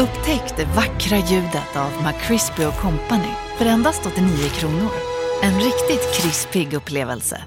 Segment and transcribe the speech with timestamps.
[0.00, 4.90] Upptäck det vackra ljudet av McCrispy Company för endast 89 kronor.
[5.42, 7.44] En riktigt krispig upplevelse.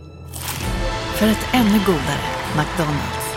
[1.15, 2.25] För ett ännu godare
[2.57, 3.33] McDonalds.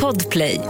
[0.00, 0.60] Podplay.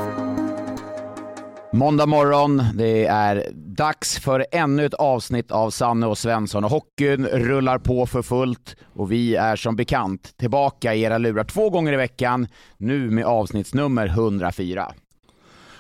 [1.72, 6.64] Måndag morgon, det är dags för ännu ett avsnitt av Sanne och Svensson.
[6.64, 11.44] Och hockeyn rullar på för fullt och vi är som bekant tillbaka i era lurar
[11.44, 12.46] två gånger i veckan,
[12.76, 14.92] nu med avsnittsnummer 104.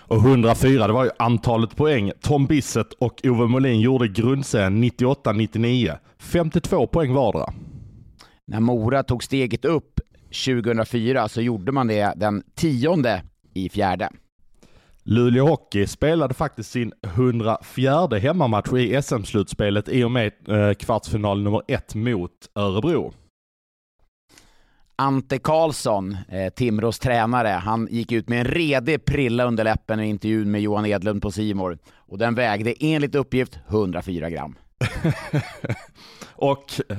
[0.06, 5.98] Och 104, det var ju antalet poäng Tom Bissett och Ove Molin gjorde grundserien 98-99.
[6.18, 7.52] 52 poäng vardera.
[8.46, 10.00] När Mora tog steget upp
[10.46, 13.22] 2004 så gjorde man det den tionde
[13.54, 14.10] i fjärde.
[15.06, 21.62] Luleå Hockey spelade faktiskt sin 104 hemmamatch i SM-slutspelet i och med eh, kvartsfinal nummer
[21.68, 23.12] ett mot Örebro.
[24.96, 30.06] Ante Karlsson, eh, Timrås tränare, han gick ut med en redig prilla under läppen i
[30.06, 34.54] intervjun med Johan Edlund på Simor och den vägde enligt uppgift 104 gram.
[36.34, 36.98] och eh,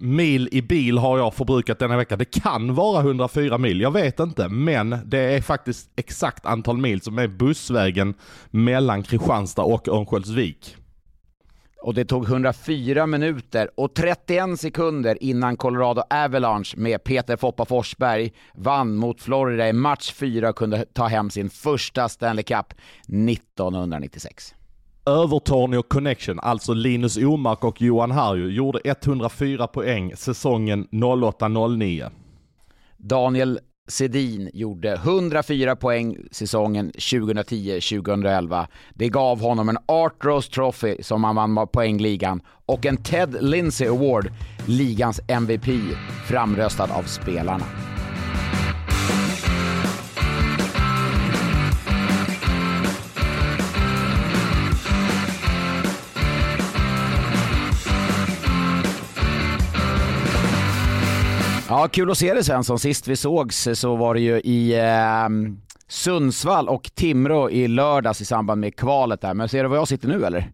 [0.00, 2.16] mil i bil har jag förbrukat denna vecka.
[2.16, 7.00] Det kan vara 104 mil, jag vet inte, men det är faktiskt exakt antal mil
[7.00, 8.14] som är bussvägen
[8.50, 10.76] mellan Kristianstad och Örnsköldsvik.
[11.82, 18.32] Och det tog 104 minuter och 31 sekunder innan Colorado Avalanche med Peter Foppa Forsberg
[18.54, 22.74] vann mot Florida i match 4 och kunde ta hem sin första Stanley Cup
[23.08, 24.54] 1996.
[25.06, 32.10] Övertorneå Connection, alltså Linus Omark och Johan Harju, gjorde 104 poäng säsongen 08-09.
[32.96, 38.66] Daniel Sedin gjorde 104 poäng säsongen 2010-2011.
[38.94, 43.88] Det gav honom en Art Rose Trophy som han vann poängligan och en Ted Lindsay
[43.88, 44.32] Award,
[44.66, 45.66] ligans MVP,
[46.28, 47.64] framröstad av spelarna.
[61.70, 62.78] Ja, kul att se dig Svensson.
[62.78, 65.28] Sist vi sågs så var det ju i eh,
[65.88, 69.34] Sundsvall och Timrå i lördags i samband med kvalet där.
[69.34, 70.52] Men ser du var jag sitter nu eller?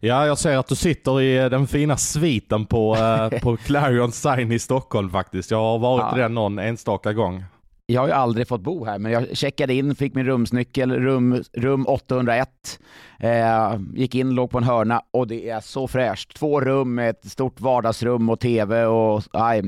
[0.00, 4.52] Ja, jag ser att du sitter i den fina sviten på, eh, på Clarion Sign
[4.52, 5.50] i Stockholm faktiskt.
[5.50, 6.18] Jag har varit ja.
[6.18, 7.44] i den någon enstaka gång.
[7.92, 11.42] Jag har ju aldrig fått bo här, men jag checkade in, fick min rumsnyckel, rum,
[11.52, 12.48] rum 801.
[13.18, 16.34] Eh, gick in, låg på en hörna och det är så fräscht.
[16.34, 19.62] Två rum med ett stort vardagsrum och TV och aj,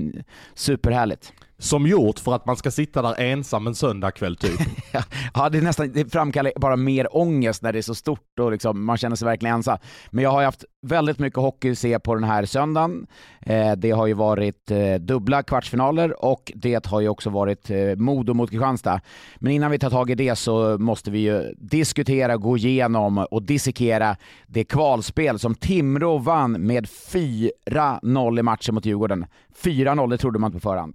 [0.54, 1.32] superhärligt.
[1.58, 4.60] Som gjort för att man ska sitta där ensam en söndagkväll typ.
[5.34, 8.52] ja, det, är nästan, det framkallar bara mer ångest när det är så stort och
[8.52, 9.78] liksom, man känner sig verkligen ensam.
[10.10, 13.06] Men jag har haft väldigt mycket hockey att se på den här söndagen.
[13.40, 17.96] Eh, det har ju varit eh, dubbla kvartsfinaler och det har ju också varit eh,
[17.96, 19.00] Modo mot Kristianstad.
[19.36, 23.42] Men innan vi tar tag i det så måste vi ju diskutera, gå igenom och
[23.42, 24.16] dissekera
[24.46, 29.26] det kvalspel som Timrå vann med 4-0 i matchen mot Djurgården.
[29.62, 30.94] 4-0, det trodde man inte på förhand.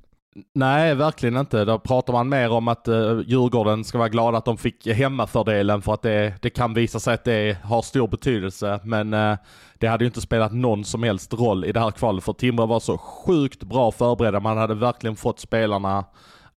[0.53, 1.65] Nej, verkligen inte.
[1.65, 5.81] Då pratar man mer om att uh, Djurgården ska vara glada att de fick hemmafördelen
[5.81, 8.79] för att det, det kan visa sig att det har stor betydelse.
[8.83, 9.37] Men uh,
[9.77, 12.65] det hade ju inte spelat någon som helst roll i det här kvalet för Timrå
[12.65, 14.39] var så sjukt bra förberedda.
[14.39, 16.05] Man hade verkligen fått spelarna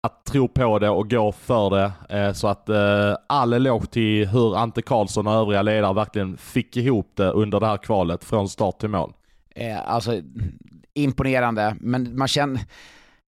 [0.00, 1.92] att tro på det och gå för det.
[2.26, 6.76] Uh, så att uh, all eloge till hur Ante Karlsson och övriga ledare verkligen fick
[6.76, 9.12] ihop det under det här kvalet från start till mål.
[9.84, 10.20] alltså
[10.94, 12.60] imponerande, men man känner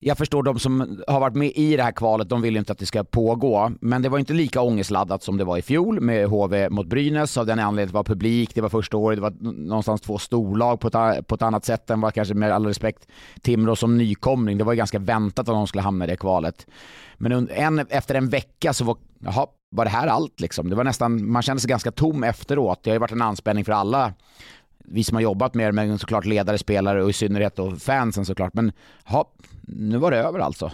[0.06, 2.72] jag förstår de som har varit med i det här kvalet, de vill ju inte
[2.72, 3.72] att det ska pågå.
[3.80, 7.36] Men det var inte lika ångestladdat som det var i fjol med HV mot Brynäs
[7.36, 10.18] av den anledningen att det var publik, det var första året, det var någonstans två
[10.18, 13.08] storlag på ett, på ett annat sätt än vad kanske med all respekt
[13.40, 14.58] Timrå som nykomling.
[14.58, 16.66] Det var ju ganska väntat att de skulle hamna i det kvalet.
[17.16, 20.70] Men en, efter en vecka så var, jaha, var det här allt liksom?
[20.70, 22.80] Det var nästan, man kände sig ganska tom efteråt.
[22.82, 24.12] Det har ju varit en anspänning för alla
[24.84, 28.24] vi som har jobbat med det, men såklart ledare, spelare och i synnerhet då fansen
[28.24, 28.54] såklart.
[28.54, 28.72] Men
[29.10, 29.30] ja,
[29.62, 30.70] nu var det över alltså.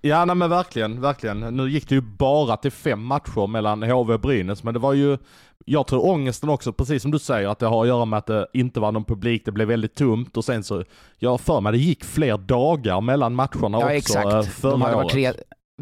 [0.00, 1.40] Ja nej men verkligen, verkligen.
[1.40, 4.92] Nu gick det ju bara till fem matcher mellan HV och Brynäs, men det var
[4.92, 5.18] ju,
[5.64, 8.26] jag tror ångesten också, precis som du säger, att det har att göra med att
[8.26, 10.84] det inte var någon publik, det blev väldigt tomt och sen så,
[11.18, 14.32] jag för mig det gick fler dagar mellan matcherna ja, också exakt.
[14.32, 15.10] Eh, förra de hade året.
[15.12, 15.32] Tre,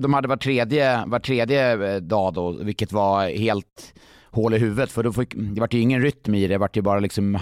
[0.01, 3.95] de hade var tredje, var tredje eh, dag då, vilket var helt
[4.33, 6.77] hål i huvudet för då fick, det vart ju ingen rytm i det, det vart
[6.77, 7.39] ju bara liksom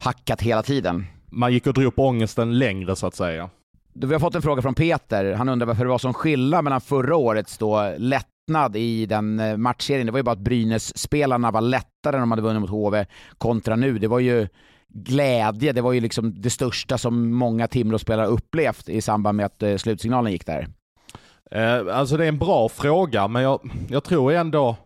[0.00, 1.06] hackat hela tiden.
[1.26, 3.50] Man gick och drog upp ångesten längre så att säga.
[3.92, 5.32] Vi har fått en fråga från Peter.
[5.32, 9.56] Han undrar varför det var sån skillnad mellan förra årets då lättnad i den eh,
[9.56, 10.06] matchserien.
[10.06, 13.06] Det var ju bara att Brynäs-spelarna var lättare när de hade vunnit mot HV
[13.38, 13.98] kontra nu.
[13.98, 14.48] Det var ju
[14.88, 19.62] glädje, det var ju liksom det största som många Timrå-spelare upplevt i samband med att
[19.62, 20.68] eh, slutsignalen gick där.
[21.50, 24.76] Eh, alltså det är en bra fråga, men jag, jag tror ändå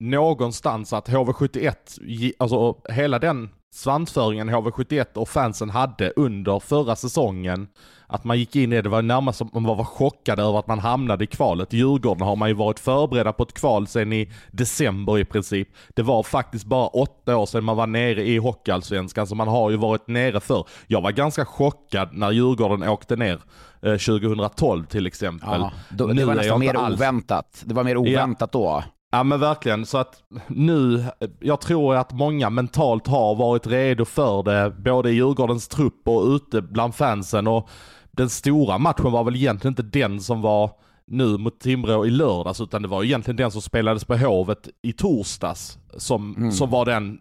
[0.00, 7.68] någonstans att HV71, alltså hela den svansföringen HV71 och fansen hade under förra säsongen.
[8.10, 10.78] Att man gick in i det, var närmast som man var chockade över att man
[10.78, 11.72] hamnade i kvalet.
[11.72, 15.68] Djurgården har man ju varit förberedda på ett kval sedan i december i princip.
[15.88, 19.70] Det var faktiskt bara åtta år sedan man var nere i Hockeyallsvenskan, så man har
[19.70, 20.66] ju varit nere för.
[20.86, 23.40] Jag var ganska chockad när Djurgården åkte ner
[23.80, 25.60] 2012 eh, till exempel.
[25.60, 26.94] Ja, då, det var nästan mer alls...
[26.94, 27.62] oväntat.
[27.64, 28.58] Det var mer oväntat ja.
[28.84, 28.97] då.
[29.10, 31.04] Ja men verkligen, så att nu,
[31.40, 36.26] jag tror att många mentalt har varit redo för det, både i Djurgårdens trupp och
[36.26, 37.46] ute bland fansen.
[37.46, 37.68] Och
[38.10, 40.70] den stora matchen var väl egentligen inte den som var
[41.06, 44.92] nu mot Timrå i lördags, utan det var egentligen den som spelades på Hovet i
[44.92, 46.52] torsdags, som, mm.
[46.52, 47.18] som var den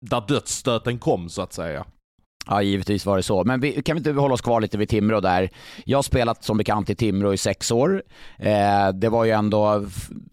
[0.00, 1.84] där dödsstöten kom så att säga.
[2.48, 3.44] Ja, givetvis var det så.
[3.44, 5.50] Men vi, kan vi inte hålla oss kvar lite vid Timrå där?
[5.84, 8.02] Jag har spelat som bekant i Timrå i sex år.
[8.38, 9.84] Eh, det var ju ändå,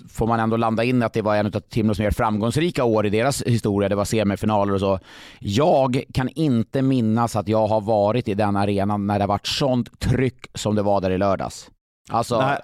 [0.10, 3.10] får man ändå landa in att det var en av Timrås mer framgångsrika år i
[3.10, 3.90] deras historia.
[3.90, 5.00] Det var semifinaler och så.
[5.40, 10.00] Jag kan inte minnas att jag har varit i den arenan när det varit sånt
[10.00, 11.70] tryck som det var där i lördags.
[12.10, 12.58] Alltså, Nej.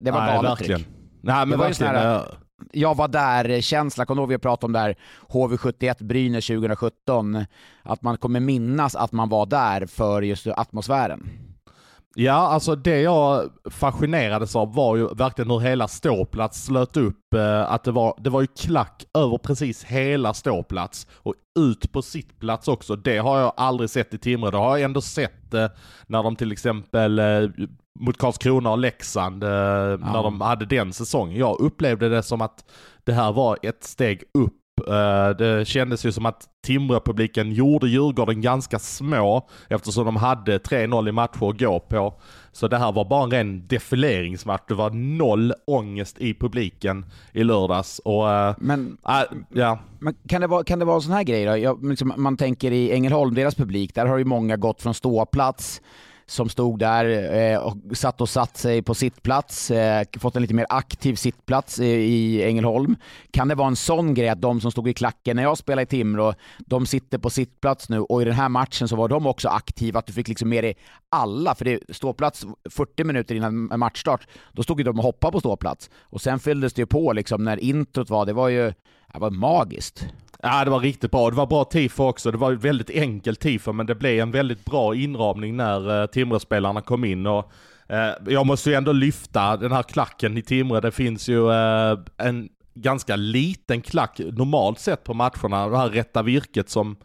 [0.00, 0.86] det var galet tryck.
[1.22, 1.94] Nej, men det var verkligen.
[1.94, 2.24] Här,
[2.72, 4.96] jag var där-känsla, kommer du ihåg vi pratade om där
[5.28, 7.44] HV71 Brynäs 2017,
[7.82, 11.28] att man kommer minnas att man var där för just atmosfären.
[12.14, 17.34] Ja, alltså det jag fascinerades av var ju verkligen hur hela ståplats slöt upp.
[17.34, 22.02] Eh, att det var, det var ju klack över precis hela ståplats och ut på
[22.02, 22.96] sittplats också.
[22.96, 24.50] Det har jag aldrig sett i Timrå.
[24.50, 25.68] Det har jag ändå sett eh,
[26.06, 27.24] när de till exempel eh,
[28.00, 29.96] mot Karlskrona och Leksand eh, ja.
[29.96, 31.38] när de hade den säsongen.
[31.38, 32.64] Jag upplevde det som att
[33.04, 34.54] det här var ett steg upp.
[34.88, 41.08] Eh, det kändes ju som att Timrå-publiken gjorde Djurgården ganska små eftersom de hade 3-0
[41.08, 42.20] i matcher att gå på.
[42.52, 44.62] Så det här var bara en ren defileringsmatch.
[44.68, 47.98] Det var noll ångest i publiken i lördags.
[47.98, 49.78] Och, eh, men, äh, ja.
[49.98, 51.56] men kan, det vara, kan det vara en sån här grej då?
[51.56, 55.80] Jag, liksom, man tänker i Ängelholm, deras publik, där har ju många gått från ståplats
[56.30, 60.54] som stod där eh, och satt och satt sig på sittplats, eh, fått en lite
[60.54, 62.96] mer aktiv sittplats i Ängelholm.
[63.30, 65.82] Kan det vara en sån grej att de som stod i klacken när jag spelade
[65.82, 69.26] i Timrå, de sitter på sittplats nu och i den här matchen så var de
[69.26, 70.76] också aktiva, att du fick liksom med dig
[71.08, 75.40] alla, för det ståplats 40 minuter innan matchstart, då stod ju de och hoppade på
[75.40, 75.90] ståplats.
[76.02, 78.72] Och sen fylldes det ju på liksom när introt var, det var ju
[79.12, 80.06] det var magiskt.
[80.42, 81.30] Ja, det var riktigt bra.
[81.30, 82.30] Det var bra tifo också.
[82.30, 86.80] Det var väldigt enkelt tifo, men det blev en väldigt bra inramning när uh, Timrå-spelarna
[86.80, 87.26] kom in.
[87.26, 87.52] Och,
[87.92, 90.80] uh, jag måste ju ändå lyfta den här klacken i Timrå.
[90.80, 95.68] Det finns ju uh, en ganska liten klack normalt sett på matcherna.
[95.68, 96.96] Det här rätta virket som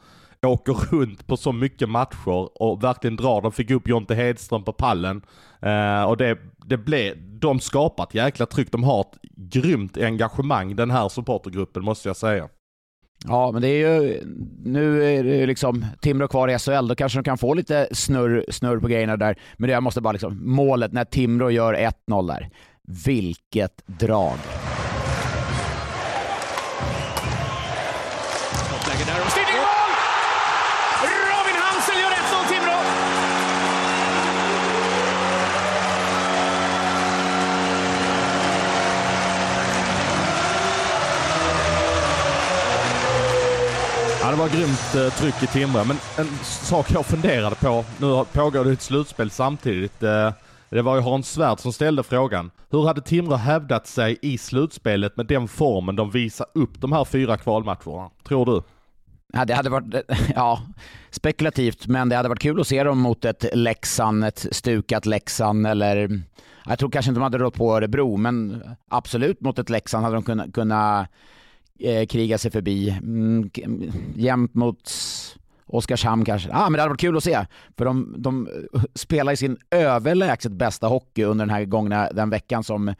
[0.45, 3.41] åker runt på så mycket matcher och verkligen drar.
[3.41, 5.21] De fick upp Jonte Hedström på pallen.
[5.65, 8.71] Uh, och det, det blev, de skapar ett jäkla tryck.
[8.71, 12.49] De har ett grymt engagemang den här supportergruppen måste jag säga.
[13.27, 14.21] Ja, men det är ju,
[14.63, 18.45] nu är det liksom Timrå kvar i SHL, då kanske de kan få lite snurr,
[18.49, 19.39] snurr på grejerna där.
[19.57, 21.73] Men det jag måste bara liksom, målet när Timrå gör
[22.07, 22.49] 1-0 där.
[23.05, 24.37] Vilket drag!
[44.33, 45.83] Det var grymt eh, tryck i Timrå.
[45.83, 50.03] Men en sak jag funderade på, nu pågår det ett slutspel samtidigt.
[50.03, 50.31] Eh,
[50.69, 52.51] det var ju Hans Svärd som ställde frågan.
[52.69, 57.05] Hur hade Timrå hävdat sig i slutspelet med den formen de visar upp de här
[57.05, 58.09] fyra kvalmatcherna?
[58.27, 58.61] Tror du?
[59.33, 59.95] Ja, det hade varit
[60.35, 60.61] ja,
[61.09, 65.67] spekulativt, men det hade varit kul att se dem mot ett Leksand, ett stukat Leksand
[65.67, 66.21] eller
[66.65, 70.15] jag tror kanske inte de hade rått på Örebro, men absolut mot ett Leksand hade
[70.15, 71.07] de kunnat, kunnat
[71.79, 72.89] eh, kriga sig förbi.
[72.89, 73.49] Mm,
[74.15, 74.91] jämt mot
[75.73, 76.49] Oskarshamn kanske.
[76.53, 77.45] Ah, men det hade varit kul att se.
[77.77, 78.49] För de, de
[78.95, 82.93] spelar i sin överlägset bästa hockey under den här gångna den veckan som,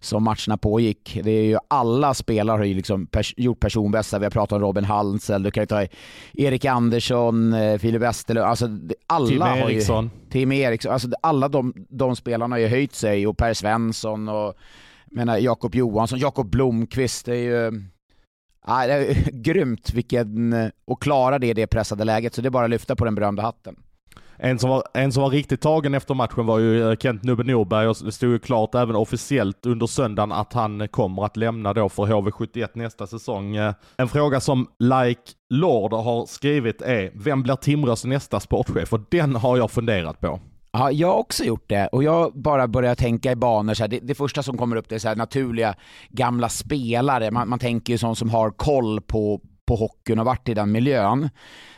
[0.00, 1.20] som matcherna pågick.
[1.24, 4.18] Det är ju alla spelare har ju liksom pers gjort personbästa.
[4.18, 5.86] Vi har pratat om Robin Halsel, du kan ju ta
[6.32, 8.46] Erik Andersson, eh, Filip Westerlund.
[8.46, 8.68] Alltså,
[9.06, 10.04] alla Tim har Eriksson.
[10.04, 10.92] Ju, Tim Eriksson.
[10.92, 14.54] Alltså, alla de, de spelarna har ju höjt sig och Per Svensson och
[15.40, 17.26] Jakob Johansson, Jakob Blomqvist.
[17.26, 17.82] Det är ju
[18.68, 22.48] Ah, det är grymt vilken, eh, och klara det i det pressade läget, så det
[22.48, 23.76] är bara att lyfta på den berömda hatten.
[24.38, 27.44] En som, var, en som var riktigt tagen efter matchen var ju eh, Kent Nubbe
[27.44, 31.72] Norberg och det stod ju klart även officiellt under söndagen att han kommer att lämna
[31.72, 33.56] då för HV71 nästa säsong.
[33.56, 38.92] Eh, en fråga som Like Lord har skrivit är, vem blir Timrås nästa sportchef?
[38.92, 40.40] Och den har jag funderat på.
[40.72, 43.74] Ja, jag har också gjort det och jag bara börjar tänka i banor.
[43.74, 45.74] Så här, det, det, första som kommer upp det är så här, naturliga
[46.08, 47.30] gamla spelare.
[47.30, 50.72] Man, man tänker ju sånt som har koll på, på hockeyn och varit i den
[50.72, 51.30] miljön.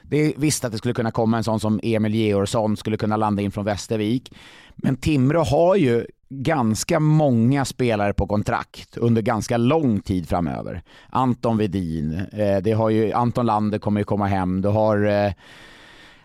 [0.03, 3.17] Det är visst att det skulle kunna komma en sån som Emil Georgsson skulle kunna
[3.17, 4.33] landa in från Västervik.
[4.77, 10.83] Men Timrå har ju ganska många spelare på kontrakt under ganska lång tid framöver.
[11.11, 15.33] Anton Vedin, eh, det har ju, Anton Lander kommer ju komma hem, du har eh,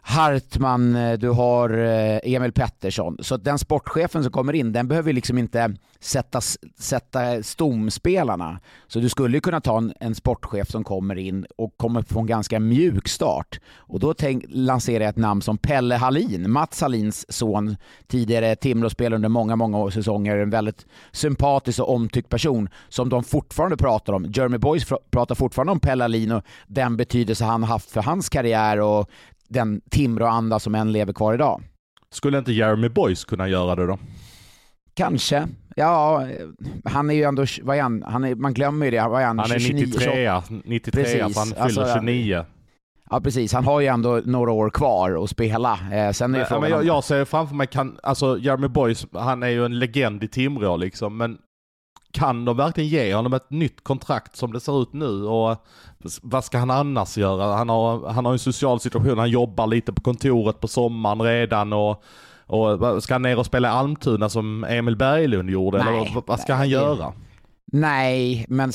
[0.05, 3.17] Hartman, eh, du har eh, Emil Pettersson.
[3.19, 6.41] Så den sportchefen som kommer in, den behöver liksom inte sätta,
[6.79, 8.59] sätta stomspelarna.
[8.87, 12.25] Så du skulle kunna ta en, en sportchef som kommer in och kommer få en
[12.25, 13.59] ganska mjuk start.
[13.77, 17.75] Och då tänk, lanserar jag ett namn som Pelle Hallin, Mats Hallins son,
[18.07, 23.77] tidigare Timrå-spelare under många, många säsonger, en väldigt sympatisk och omtyckt person som de fortfarande
[23.77, 24.31] pratar om.
[24.35, 28.81] Jeremy Boys pratar fortfarande om Pelle Hallin och den betydelse han haft för hans karriär
[28.81, 29.09] och
[29.53, 31.61] den Timrå-anda som än lever kvar idag.
[32.11, 33.99] Skulle inte Jeremy Boyce kunna göra det då?
[34.93, 35.47] Kanske.
[35.75, 36.27] Ja,
[36.85, 38.03] han är ju ändå, vad är han?
[38.07, 39.07] han är, man glömmer ju det.
[39.07, 39.39] Vad är han?
[39.39, 41.37] han är 29, 93, 93 precis.
[41.37, 42.45] han fyller alltså, 29.
[43.09, 45.79] Ja precis, han har ju ändå några år kvar att spela.
[45.91, 49.43] Eh, sen är men, men jag, jag ser framför mig, kan, alltså Jeremy Boyce, han
[49.43, 51.37] är ju en legend i Timrå liksom, men
[52.13, 55.25] kan de verkligen ge honom ett nytt kontrakt som det ser ut nu?
[55.25, 55.57] Och
[56.21, 57.55] vad ska han annars göra?
[57.55, 61.73] Han har, han har en social situation, han jobbar lite på kontoret på sommaren redan
[61.73, 62.03] och,
[62.47, 65.77] och ska han ner och spela i Almtuna som Emil Berglund gjorde?
[65.77, 67.13] Nej, eller vad ska han göra?
[67.75, 68.71] Nej, men,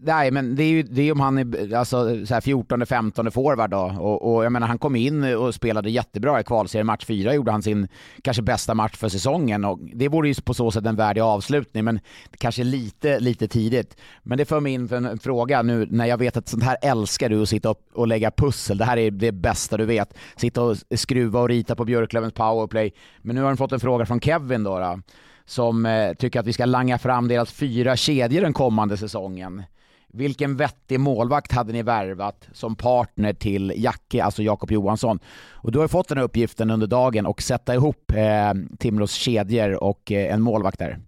[0.00, 3.30] nej, men det är ju det är om han är alltså, så här 14, 15
[3.30, 3.94] forward då.
[3.98, 6.86] Och, och, jag menar, han kom in och spelade jättebra i kvalserien.
[6.86, 7.88] Match 4 gjorde han sin
[8.22, 9.64] kanske bästa match för säsongen.
[9.64, 12.00] Och det vore ju på så sätt en värdig avslutning, men
[12.38, 13.96] kanske lite, lite tidigt.
[14.22, 16.76] Men det för mig in för en fråga nu när jag vet att sånt här
[16.82, 18.78] älskar du att sitta upp och lägga pussel.
[18.78, 20.14] Det här är det bästa du vet.
[20.36, 22.92] Sitta och skruva och rita på Björklövens powerplay.
[23.18, 24.78] Men nu har han fått en fråga från Kevin då.
[24.78, 25.00] då
[25.46, 29.62] som eh, tycker att vi ska langa fram deras fyra kedjor den kommande säsongen.
[30.08, 35.18] Vilken vettig målvakt hade ni värvat som partner till Jacke, alltså Jakob Johansson?
[35.50, 39.84] Och du har fått den här uppgiften under dagen och sätta ihop eh, Timrås kedjor
[39.84, 40.98] och eh, en målvakt där.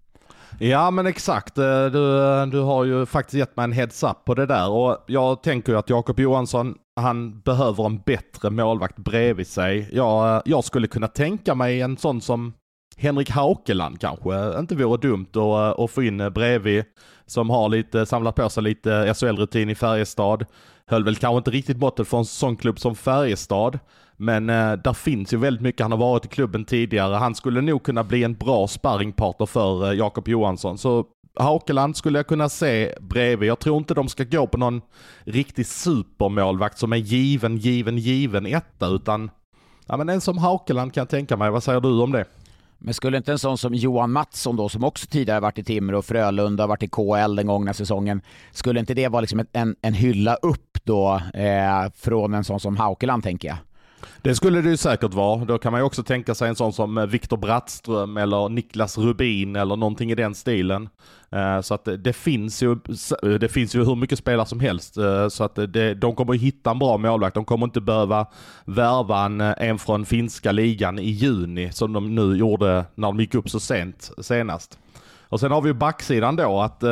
[0.61, 4.25] Ja men exakt, eh, du, eh, du har ju faktiskt gett mig en heads up
[4.25, 8.97] på det där och jag tänker ju att Jakob Johansson, han behöver en bättre målvakt
[8.97, 9.89] bredvid sig.
[9.93, 12.53] Jag, eh, jag skulle kunna tänka mig en sån som
[12.99, 16.85] Henrik Haukeland kanske inte vore dumt att, eh, att få in eh, bredvid.
[17.27, 20.47] Som har lite, samlat på sig lite SHL-rutin i Färjestad.
[20.87, 23.79] Höll väl kanske inte riktigt måttet för en sån klubb som Färjestad.
[24.17, 27.15] Men eh, där finns ju väldigt mycket, han har varit i klubben tidigare.
[27.15, 30.79] Han skulle nog kunna bli en bra sparringpartner för eh, Jakob Johansson.
[30.79, 31.05] Så
[31.39, 33.49] Haukeland skulle jag kunna se bredvid.
[33.49, 34.81] Jag tror inte de ska gå på någon
[35.25, 39.31] riktig supermålvakt som är given, given, given etta, utan
[39.87, 41.51] ja, men en som Haukeland kan jag tänka mig.
[41.51, 42.25] Vad säger du om det?
[42.79, 45.99] Men skulle inte en sån som Johan Mattsson då, som också tidigare varit i Timrå
[45.99, 49.95] och Frölunda, varit i KL den gångna säsongen, skulle inte det vara liksom en, en
[49.95, 53.57] hylla upp då eh, från en sån som Haukeland tänker jag?
[54.23, 55.45] Det skulle det ju säkert vara.
[55.45, 58.99] Då kan man ju också tänka sig en sån som eh, Viktor Brattström eller Niklas
[58.99, 60.89] Rubin eller någonting i den stilen.
[61.31, 62.73] Eh, så att det finns ju,
[63.23, 64.95] eh, det finns ju hur mycket spelare som helst.
[65.31, 67.35] Så att det, de kommer att hitta en bra målvakt.
[67.35, 68.27] De kommer inte behöva
[68.65, 73.35] värva en, en från finska ligan i juni som de nu gjorde när de gick
[73.35, 74.79] upp så sent senast.
[75.31, 76.85] Och sen har vi ju backsidan då att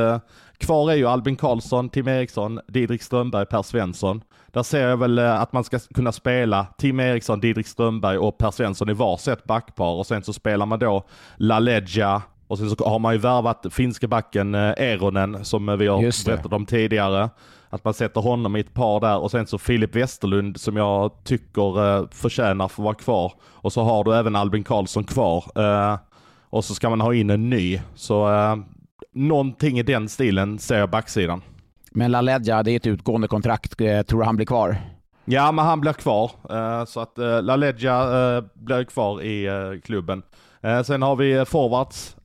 [0.58, 4.22] kvar är ju Albin Karlsson, Tim Eriksson, Didrik Strömberg, Per Svensson.
[4.56, 8.38] Där ser jag väl eh, att man ska kunna spela Tim Eriksson, Didrik Strömberg och
[8.38, 11.04] Per Svensson i varsitt backpar och sen så spelar man då
[11.36, 15.86] LaLeggia och sen så har man ju värvat finske backen eh, Eronen som eh, vi
[15.86, 17.30] har berättat om tidigare.
[17.70, 21.24] Att man sätter honom i ett par där och sen så Filip Westerlund som jag
[21.24, 23.32] tycker förtjänar för att vara kvar.
[23.44, 25.44] Och så har du även Albin Karlsson kvar.
[26.50, 27.80] Och så ska man ha in en ny.
[27.94, 28.28] Så
[29.16, 31.42] någonting i den stilen ser jag backsidan.
[31.90, 33.80] Men LaLeggia, det är ett utgående kontrakt.
[33.80, 34.76] Eh, tror du han blir kvar?
[35.24, 36.30] Ja, men han blir kvar.
[36.50, 40.22] Eh, så att eh, LaLeggia blir kvar i klubben.
[40.84, 42.16] Sen har vi forwards.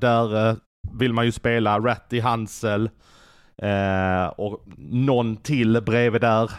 [0.00, 0.56] Där
[0.98, 2.90] vill man ju spela Ratty Hansel
[4.36, 6.50] och någon till bredvid där.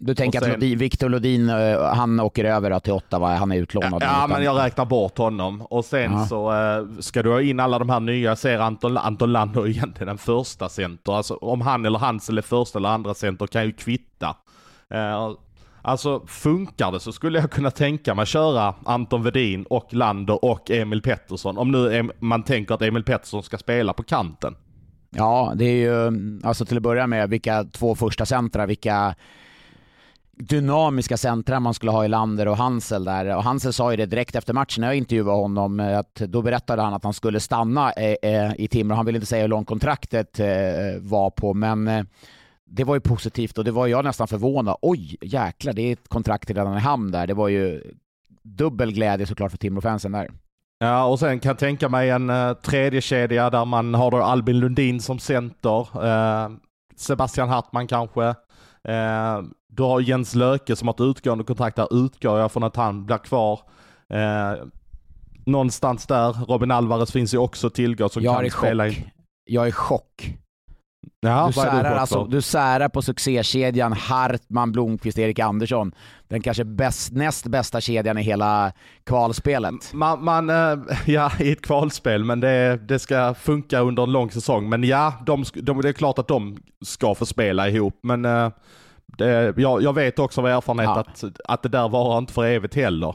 [0.00, 3.56] Du tänker sen, att Lodin, Victor Lodin, eh, han åker över till Ottawa, han är
[3.56, 4.02] utlånad?
[4.02, 5.62] Ja, men jag räknar bort honom.
[5.62, 6.26] Och sen ja.
[6.26, 9.68] så uh, ska du ha in alla de här nya, jag ser Anton, Anton Lander
[9.68, 11.12] egentligen den första center.
[11.12, 14.36] Alltså om han eller Hansel är första eller andra center kan ju kvitta.
[14.94, 15.36] Uh,
[15.82, 20.70] alltså funkar det så skulle jag kunna tänka mig köra Anton Vedin och Lander och
[20.70, 21.58] Emil Pettersson.
[21.58, 24.54] Om nu man tänker att Emil Pettersson ska spela på kanten.
[25.10, 29.14] Ja, det är ju, alltså till att börja med, vilka två första centra, vilka
[30.38, 33.36] dynamiska centra man skulle ha i Lander och Hansel där.
[33.36, 36.42] Och Hansel sa ju det direkt efter matchen när jag intervjuade honom, eh, att då
[36.42, 38.96] berättade han att han skulle stanna eh, eh, i Timrå.
[38.96, 40.40] Han ville inte säga hur långt kontraktet
[41.00, 42.06] var på, men
[42.64, 44.76] det var ju positivt och det var jag nästan förvånad.
[44.82, 47.26] Oj, jäklar, det är ett kontrakt redan i hamn där.
[47.26, 47.82] Det var ju
[48.42, 50.28] dubbel glädje såklart för Timrå-fansen där.
[50.78, 54.16] Ja, och sen kan jag tänka mig en uh, tredje kedja där man har då
[54.16, 56.04] Albin Lundin som center.
[56.04, 56.56] Uh,
[56.96, 58.22] Sebastian Hartman kanske.
[58.88, 62.76] Uh, du har Jens Löke som har ett utgående kontrakt där, utgår jag från att
[62.76, 63.60] han blir kvar.
[64.14, 64.64] Uh,
[65.46, 69.10] någonstans där, Robin Alvarez finns ju också tillgå som jag kan spela in.
[69.44, 70.38] Jag är i chock.
[71.20, 75.92] Ja, du, särar alltså, du särar på succékedjan Hartman, Blomqvist, Erik Andersson.
[76.28, 78.72] Den kanske bäst, näst bästa kedjan i hela
[79.04, 79.92] kvalspelet.
[79.92, 84.30] Man, man äh, ja, i ett kvalspel, men det, det ska funka under en lång
[84.30, 84.68] säsong.
[84.68, 87.98] Men ja, de, de, det är klart att de ska få spela ihop.
[88.02, 88.50] Men äh,
[89.16, 91.00] det, jag, jag, vet också av erfarenhet ja.
[91.00, 93.14] att, att det där varar inte för evigt heller.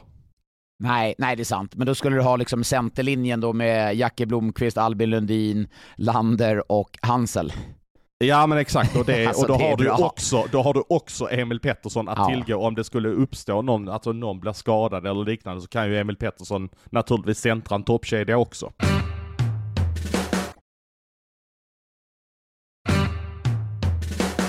[0.78, 1.74] Nej, nej det är sant.
[1.74, 6.98] Men då skulle du ha liksom centerlinjen då med Jacke Blomqvist, Albin Lundin, Lander och
[7.02, 7.52] Hansel.
[8.18, 11.28] Ja men exakt, och, det, alltså, och då, har du också, då har du också
[11.30, 12.26] Emil Pettersson att ja.
[12.26, 15.98] tillgå om det skulle uppstå någon, alltså någon blir skadad eller liknande så kan ju
[15.98, 18.72] Emil Pettersson naturligtvis centra en toppkedja också.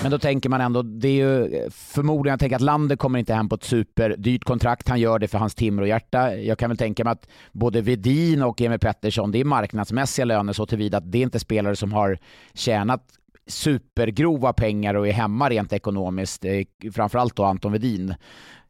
[0.05, 3.33] Men då tänker man ändå, det är ju förmodligen, jag tänker att Lander kommer inte
[3.33, 4.89] hem på ett superdyrt kontrakt.
[4.89, 6.35] Han gör det för hans Timrå-hjärta.
[6.35, 10.53] Jag kan väl tänka mig att både Vedin och Emil Pettersson, det är marknadsmässiga löner
[10.53, 12.19] så tillvida att det är inte spelare som har
[12.53, 13.01] tjänat
[13.47, 16.45] supergrova pengar och är hemma rent ekonomiskt.
[16.45, 16.61] Eh,
[16.93, 18.15] framförallt då Anton Vedin.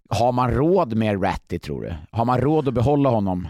[0.10, 1.94] Har man råd med Ratti tror du?
[2.12, 3.48] Har man råd att behålla honom?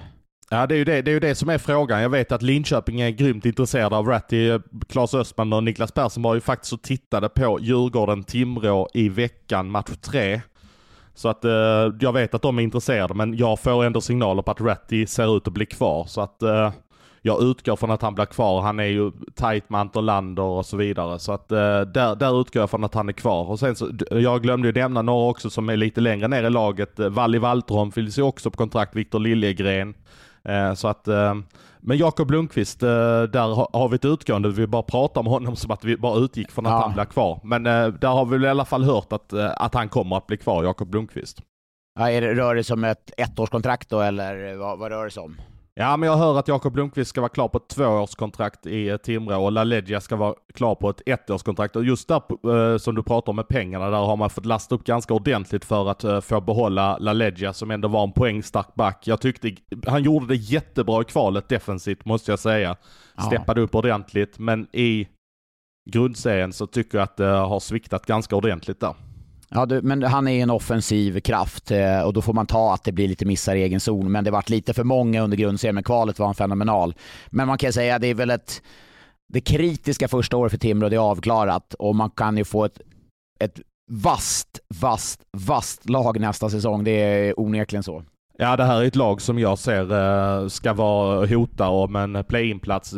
[0.50, 2.02] Ja det är, ju det, det är ju det som är frågan.
[2.02, 4.60] Jag vet att Linköping är grymt intresserade av Ratty.
[4.90, 9.92] Claes Östman och Niklas Persson var ju faktiskt och tittade på Djurgården-Timrå i veckan, match
[10.02, 10.42] tre.
[11.16, 11.52] Så att eh,
[12.00, 15.38] jag vet att de är intresserade men jag får ändå signaler på att Ratty ser
[15.38, 16.06] ut att bli kvar.
[16.06, 16.72] Så att eh,
[17.22, 18.62] jag utgår från att han blir kvar.
[18.62, 21.20] Han är ju tight med Anton Lander och så vidare.
[21.20, 23.50] Så att eh, där, där utgår jag från att han är kvar.
[23.50, 26.50] Och sen så, jag glömde ju nämna några också som är lite längre ner i
[26.50, 27.00] laget.
[27.00, 29.94] Valli Walterholm finns ju också på kontrakt, Viktor Liljegren.
[30.46, 31.36] Eh, så att, eh,
[31.80, 34.50] men Jakob Lundqvist, eh, där har vi ett utgående.
[34.50, 36.82] Vi bara pratar om honom som att vi bara utgick från att ja.
[36.82, 37.40] han blir kvar.
[37.44, 40.38] Men där har vi väl i alla fall hört att, att han kommer att bli
[40.38, 41.42] kvar, Jakob Lundqvist.
[42.00, 45.12] Ja, är det, rör det sig om ett ettårskontrakt då, eller vad, vad rör det
[45.12, 45.36] sig om?
[45.78, 48.98] Ja, men jag hör att Jakob Lundqvist ska vara klar på ett tvåårskontrakt i eh,
[48.98, 51.76] Timrå och LaLeggia ska vara klar på ett ettårskontrakt.
[51.76, 52.22] Och just där
[52.74, 55.66] eh, som du pratar om med pengarna, där har man fått lasta upp ganska ordentligt
[55.66, 59.08] för att eh, få behålla LaLeggia som ändå var en poängstark back.
[59.08, 59.56] Jag tyckte
[59.88, 62.76] han gjorde det jättebra i kvalet defensivt måste jag säga.
[63.28, 65.08] Steppade upp ordentligt, men i
[65.90, 68.96] grundserien så tycker jag att det har sviktat ganska ordentligt där.
[69.50, 72.84] Ja, du, men han är en offensiv kraft eh, och då får man ta att
[72.84, 74.12] det blir lite missar i egen zon.
[74.12, 76.96] Men det varit lite för många under grundserien, men kvalet var han fenomenal.
[77.30, 78.62] Men man kan säga att det är väl ett...
[79.34, 82.80] Det kritiska första året för Timrå, det är avklarat och man kan ju få ett,
[83.40, 83.60] ett
[83.92, 86.84] vast, vast, vast lag nästa säsong.
[86.84, 88.04] Det är onekligen så.
[88.38, 92.24] Ja, det här är ett lag som jag ser uh, ska vara hota om en
[92.24, 92.94] play-in-plats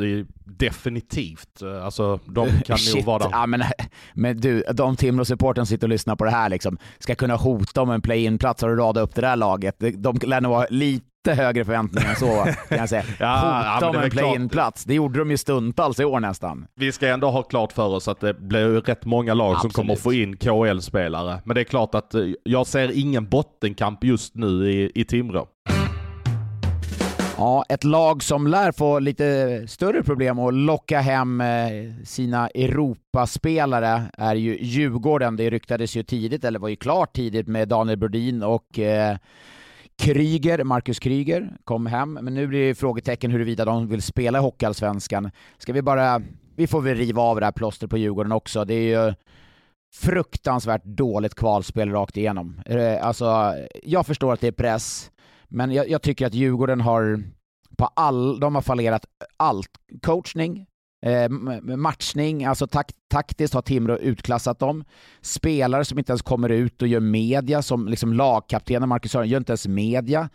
[0.46, 1.64] definitivt.
[1.84, 3.30] Alltså, de kan nog vara där.
[3.32, 3.64] Ja, men,
[4.14, 7.90] men du, de Timrå-supporten sitter och lyssnar på det här liksom, ska kunna hota om
[7.90, 8.62] en play-in-plats.
[8.62, 9.76] Du radat upp det där laget?
[9.94, 13.04] De lär nog vara lite högre förväntningar än så kan jag säga.
[13.20, 14.84] ja, Hota ja, om en play-in-plats.
[14.84, 16.68] Det gjorde de ju stundtals i år nästan.
[16.76, 19.74] Vi ska ändå ha klart för oss att det blir rätt många lag Absolut.
[19.74, 21.42] som kommer få in KL-spelare.
[21.46, 25.48] Men det är klart att eh, jag ser ingen bottenkamp just nu i, i Timrå.
[27.40, 31.48] Ja, ett lag som lär få lite större problem att locka hem eh,
[32.06, 35.36] sina Europaspelare är ju Djurgården.
[35.36, 39.18] Det ryktades ju tidigt, eller var ju klart tidigt med Daniel Brodin och eh,
[39.98, 44.42] Kryger, Marcus Kryger kom hem, men nu blir det frågetecken huruvida de vill spela i
[44.42, 45.32] Hockeyallsvenskan.
[45.58, 46.22] Ska vi bara,
[46.56, 48.66] vi får väl riva av det här plåstret på Djurgården också.
[48.66, 49.14] Det är ju
[49.96, 52.62] fruktansvärt dåligt kvalspel rakt igenom.
[52.66, 55.12] Eh, alltså, jag förstår att det är press,
[55.48, 57.24] men jag, jag tycker att Djurgården har
[57.78, 59.06] på all, de har fallerat
[59.38, 59.70] allt.
[60.02, 60.66] Coachning,
[61.08, 61.30] Eh,
[61.78, 64.84] matchning, alltså tak taktiskt har Timrå utklassat dem.
[65.22, 69.38] Spelare som inte ens kommer ut och gör media, som liksom lagkaptenen Marcus Sören gör
[69.38, 70.30] inte ens media.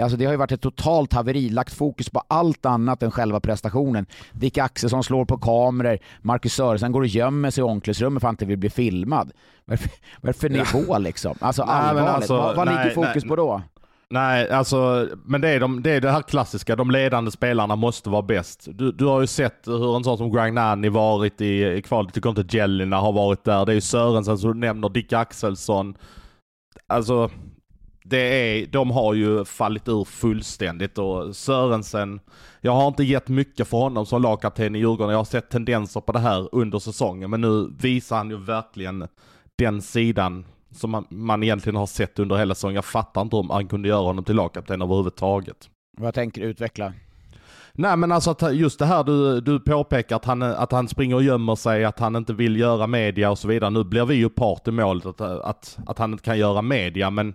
[0.00, 3.40] Alltså det har ju varit ett totalt haveri, lagt fokus på allt annat än själva
[3.40, 4.06] prestationen.
[4.32, 8.28] Dick Axelsson slår på kameror, Marcus Sörensen går och gömmer sig i omklädningsrummet för att
[8.28, 9.32] han inte vill bli filmad.
[9.64, 11.36] Vad är det för nivå liksom?
[11.40, 13.62] Alltså allvarligt, alltså, vad, vad nej, ligger fokus nej, på då?
[14.10, 18.10] Nej, alltså, men det är, de, det är det här klassiska, de ledande spelarna måste
[18.10, 18.68] vara bäst.
[18.72, 22.30] Du, du har ju sett hur en sån som Gragnani varit i, i kvalet, tycker
[22.30, 23.66] inte Jellina har varit där.
[23.66, 25.96] Det är ju Sörensen som du nämner, Dick Axelsson.
[26.86, 27.30] alltså
[28.04, 32.20] det är, de har ju fallit ur fullständigt och Sörensen,
[32.60, 35.10] jag har inte gett mycket för honom som lagkapten i Djurgården.
[35.10, 39.08] Jag har sett tendenser på det här under säsongen, men nu visar han ju verkligen
[39.56, 40.44] den sidan
[40.78, 42.74] som man, man egentligen har sett under hela säsongen.
[42.74, 45.68] Jag fattar inte om han kunde göra honom till lagkapten överhuvudtaget.
[45.98, 46.92] Vad tänker du utveckla?
[47.72, 51.14] Nej men alltså att just det här du, du påpekar att han, att han springer
[51.16, 53.70] och gömmer sig, att han inte vill göra media och så vidare.
[53.70, 57.10] Nu blir vi ju part i målet att, att, att han inte kan göra media
[57.10, 57.34] men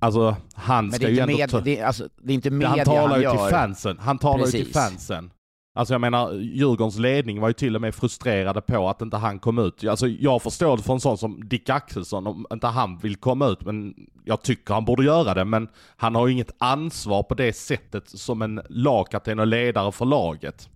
[0.00, 1.36] Alltså han Men ska ju ändå...
[1.36, 3.30] med, det, är- alltså, det är inte media han talar ju gör.
[3.30, 3.98] till fansen.
[4.00, 4.76] Han talar ju till Precis.
[4.76, 5.30] fansen.
[5.74, 9.38] Alltså jag menar, Djurgårdens ledning var ju till och med frustrerade på att inte han
[9.38, 9.84] kom ut.
[9.84, 13.46] Alltså jag förstår det för en sån som Dick Axelsson, om inte han vill komma
[13.46, 15.44] ut, men jag tycker han borde göra det.
[15.44, 20.04] Men han har ju inget ansvar på det sättet som en lagkapten och ledare för
[20.04, 20.68] laget.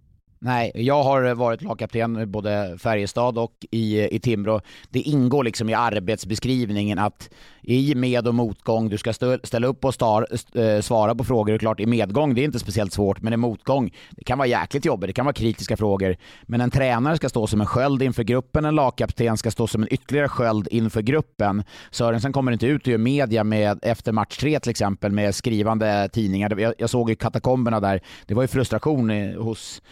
[0.44, 4.60] Nej, jag har varit lagkapten i både Färjestad och i, i Timrå.
[4.90, 7.30] Det ingår liksom i arbetsbeskrivningen att
[7.62, 11.24] i med och motgång, du ska stö, ställa upp och star, st- eh, svara på
[11.24, 11.52] frågor.
[11.52, 14.38] Det är klart, i medgång, det är inte speciellt svårt, men i motgång, det kan
[14.38, 16.16] vara jäkligt jobbigt, det kan vara kritiska frågor.
[16.42, 19.82] Men en tränare ska stå som en sköld inför gruppen, en lagkapten ska stå som
[19.82, 21.64] en ytterligare sköld inför gruppen.
[21.90, 26.08] Sörensen kommer inte ut och gör media med, efter match tre till exempel med skrivande
[26.12, 26.60] tidningar.
[26.60, 29.82] Jag, jag såg i katakomberna där, det var ju frustration eh, hos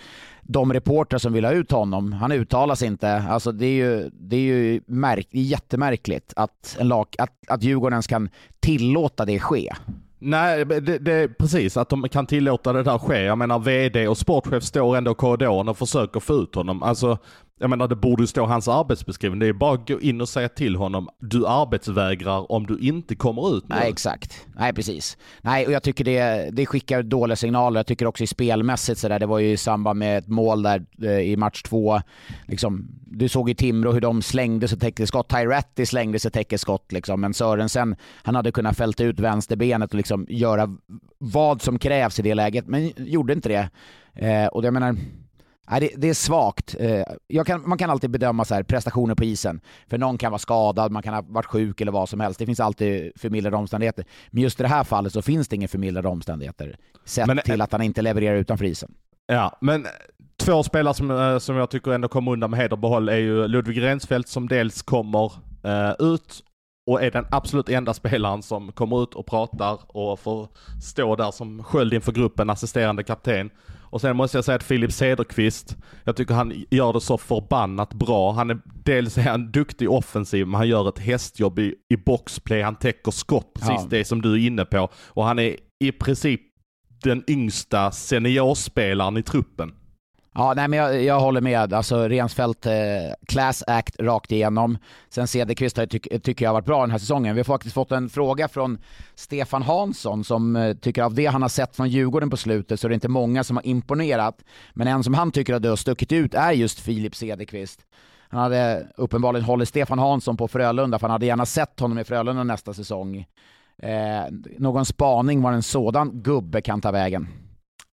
[0.53, 3.13] de reportrar som vill ha ut honom, han uttalas inte.
[3.29, 7.31] Alltså det är ju, det är ju märk, det är jättemärkligt att, en lag, att,
[7.49, 8.29] att Djurgården ens kan
[8.61, 9.73] tillåta det ske.
[10.19, 13.23] Nej, det, det precis att de kan tillåta det där ske.
[13.23, 16.83] Jag menar VD och sportchef står ändå i korridoren och försöker få ut honom.
[16.83, 17.19] Alltså,
[17.61, 19.41] jag menar det borde ju stå hans arbetsbeskrivning.
[19.41, 23.15] Det är bara att gå in och säga till honom, du arbetsvägrar om du inte
[23.15, 23.75] kommer ut nu.
[23.75, 24.47] Nej, exakt.
[24.59, 25.19] Nej, precis.
[25.41, 27.79] Nej, och jag tycker det, det skickar dåliga signaler.
[27.79, 30.85] Jag tycker också i spelmässigt sådär, det var ju i samband med ett mål där
[31.03, 32.01] eh, i match två.
[32.47, 35.29] Liksom, du såg i Timrå hur de slängde sig täckte skott.
[35.29, 39.97] Tyratti slängde sig täckte skott liksom, men Sörensen, han hade kunnat fälta ut vänsterbenet och
[39.97, 40.77] liksom göra
[41.19, 43.71] vad som krävs i det läget, men gjorde inte det.
[44.27, 44.97] Eh, och jag menar,
[45.71, 46.77] Nej, det, det är svagt.
[46.79, 49.61] Eh, kan, man kan alltid bedöma så här, prestationer på isen.
[49.87, 52.39] För någon kan vara skadad, man kan ha varit sjuk eller vad som helst.
[52.39, 54.05] Det finns alltid förmildrande omständigheter.
[54.31, 56.77] Men just i det här fallet så finns det inga förmildrande omständigheter.
[57.05, 58.95] Sett Men, eh, till att han inte levererar utanför isen.
[59.27, 59.87] Ja, men
[60.37, 63.17] två spelare som, eh, som jag tycker ändå kommer undan med heder och behåll är
[63.17, 65.33] ju Ludvig Rensfeldt som dels kommer
[65.65, 66.43] eh, ut
[66.87, 70.49] och är den absolut enda spelaren som kommer ut och pratar och får
[70.83, 73.51] stå där som sköld inför gruppen, assisterande kapten.
[73.91, 77.95] Och sen måste jag säga att Filip Cederqvist, jag tycker han gör det så förbannat
[77.95, 78.33] bra.
[78.33, 82.63] Han är, dels är han duktig offensiv, men han gör ett hästjobb i, i boxplay,
[82.63, 83.87] han täcker skott, precis Ja.
[83.91, 84.89] det som du är inne på.
[85.09, 86.41] Och han är i princip
[87.05, 89.73] den yngsta seniorspelaren i truppen.
[90.35, 91.73] Ja, nej, men jag, jag håller med.
[91.73, 92.73] Alltså Rensfeldt, eh,
[93.29, 94.79] class act rakt igenom.
[95.09, 97.35] Sen Cederqvist har jag tyck, tycker jag har varit bra den här säsongen.
[97.35, 98.79] Vi har faktiskt fått en fråga från
[99.15, 102.87] Stefan Hansson som eh, tycker av det han har sett från Djurgården på slutet så
[102.87, 104.45] är det inte många som har imponerat.
[104.73, 107.81] Men en som han tycker att det har stuckit ut är just Filip Cederqvist.
[108.29, 112.05] Han hade uppenbarligen hållit Stefan Hansson på Frölunda för han hade gärna sett honom i
[112.05, 113.27] Frölunda nästa säsong.
[113.83, 114.25] Eh,
[114.59, 117.29] någon spaning var en sådan gubbe kan ta vägen.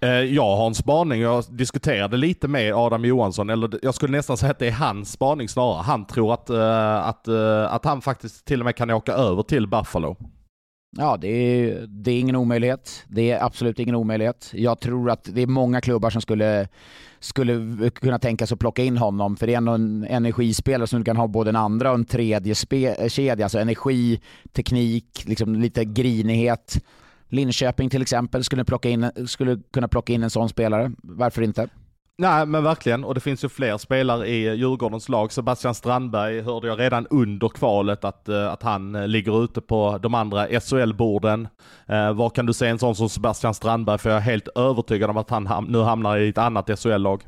[0.02, 4.36] Eh, jag har en spaning, jag diskuterade lite med Adam Johansson, eller jag skulle nästan
[4.36, 5.82] säga att det är hans spaning snarare.
[5.82, 9.42] Han tror att, eh, att, eh, att han faktiskt till och med kan åka över
[9.42, 10.16] till Buffalo.
[10.96, 13.04] Ja, det är, det är ingen omöjlighet.
[13.08, 14.50] Det är absolut ingen omöjlighet.
[14.54, 16.68] Jag tror att det är många klubbar som skulle,
[17.20, 20.98] skulle kunna tänka sig att plocka in honom, för det är ändå en energispelare som
[20.98, 23.44] du kan ha både en andra och en tredje spe, kedja.
[23.44, 24.20] Alltså energi,
[24.52, 26.78] teknik, liksom lite grinighet.
[27.32, 30.92] Linköping till exempel skulle, plocka in, skulle kunna plocka in en sån spelare.
[31.02, 31.68] Varför inte?
[32.18, 35.32] Nej men verkligen, och det finns ju fler spelare i Djurgårdens lag.
[35.32, 39.98] Sebastian Strandberg hörde jag redan under kvalet att, eh, att han eh, ligger ute på
[40.02, 41.48] de andra SHL-borden.
[41.86, 43.98] Eh, var kan du se en sån som Sebastian Strandberg?
[43.98, 47.22] För jag är helt övertygad om att han ham- nu hamnar i ett annat SHL-lag.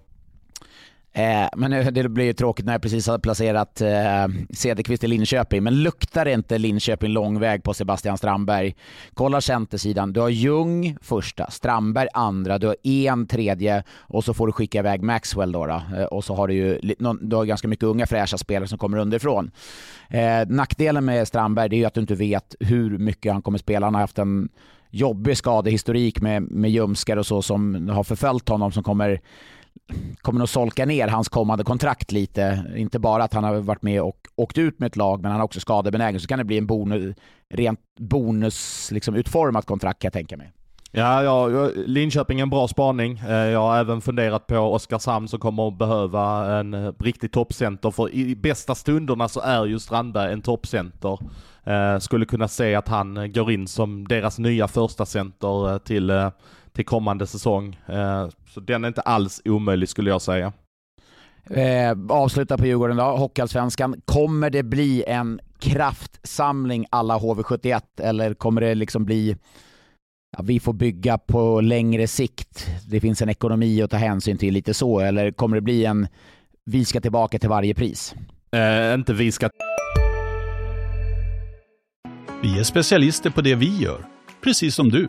[1.16, 5.62] Eh, men det blir ju tråkigt när jag precis har placerat eh, Cederqvist i Linköping.
[5.62, 8.74] Men luktar inte Linköping lång väg på Sebastian Strandberg?
[9.14, 10.12] Kolla centersidan.
[10.12, 14.78] Du har Ljung första, Strandberg andra, du har en tredje och så får du skicka
[14.78, 15.66] iväg Maxwell då.
[15.66, 15.82] då.
[15.96, 16.78] Eh, och så har du ju
[17.20, 19.50] du har ganska mycket unga fräscha spelare som kommer underifrån.
[20.08, 23.86] Eh, nackdelen med Strandberg är ju att du inte vet hur mycket han kommer spela.
[23.86, 24.48] Han har haft en
[24.90, 29.20] jobbig skadehistorik med, med ljumskar och så som har förföljt honom som kommer
[30.22, 32.64] kommer nog solka ner hans kommande kontrakt lite.
[32.76, 35.40] Inte bara att han har varit med och åkt ut med ett lag, men han
[35.40, 36.20] har också skadebenägen.
[36.20, 37.16] Så kan det bli en bonus,
[37.54, 40.52] rent bonus liksom, utformat kontrakt kan jag tänka mig.
[40.96, 43.18] Ja, ja, Linköping är en bra spaning.
[43.28, 47.90] Eh, jag har även funderat på Oskarshamn som kommer att behöva en eh, riktig toppcenter.
[47.90, 51.18] För i bästa stunderna så är ju Strandberg en toppcenter.
[51.64, 56.30] Eh, skulle kunna se att han går in som deras nya första center till,
[56.74, 57.78] till kommande säsong.
[57.86, 60.52] Eh, så den är inte alls omöjlig skulle jag säga.
[61.50, 64.00] Eh, avsluta på Djurgården då, Hockeyallsvenskan.
[64.04, 69.36] Kommer det bli en kraftsamling alla HV71 eller kommer det liksom bli
[70.36, 74.54] ja, vi får bygga på längre sikt, det finns en ekonomi att ta hänsyn till
[74.54, 76.08] lite så, eller kommer det bli en
[76.66, 78.14] vi ska tillbaka till varje pris?
[78.52, 79.50] Eh, inte vi ska...
[82.42, 84.04] Vi är specialister på det vi gör,
[84.40, 85.08] precis som du.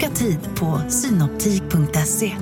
[0.00, 2.32] Boka tid på synoptik.se.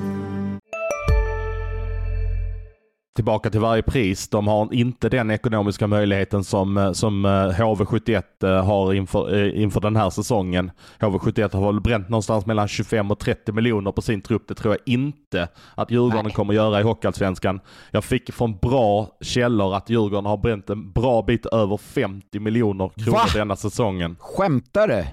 [3.15, 4.29] tillbaka till varje pris.
[4.29, 9.81] De har inte den ekonomiska möjligheten som, eh, som HV71 eh, eh, har inför, inför
[9.81, 10.71] den här säsongen.
[10.99, 14.47] HV71 har väl bränt någonstans mellan 25 och 30 miljoner på sin trupp.
[14.47, 16.33] Det tror jag inte att Djurgården Nej.
[16.33, 17.59] kommer göra i Hockeyallsvenskan.
[17.91, 22.89] Jag fick från bra källor att Djurgården har bränt en bra bit över 50 miljoner
[22.89, 23.25] kronor Va?
[23.33, 24.15] denna säsongen.
[24.19, 25.05] Skämtar du?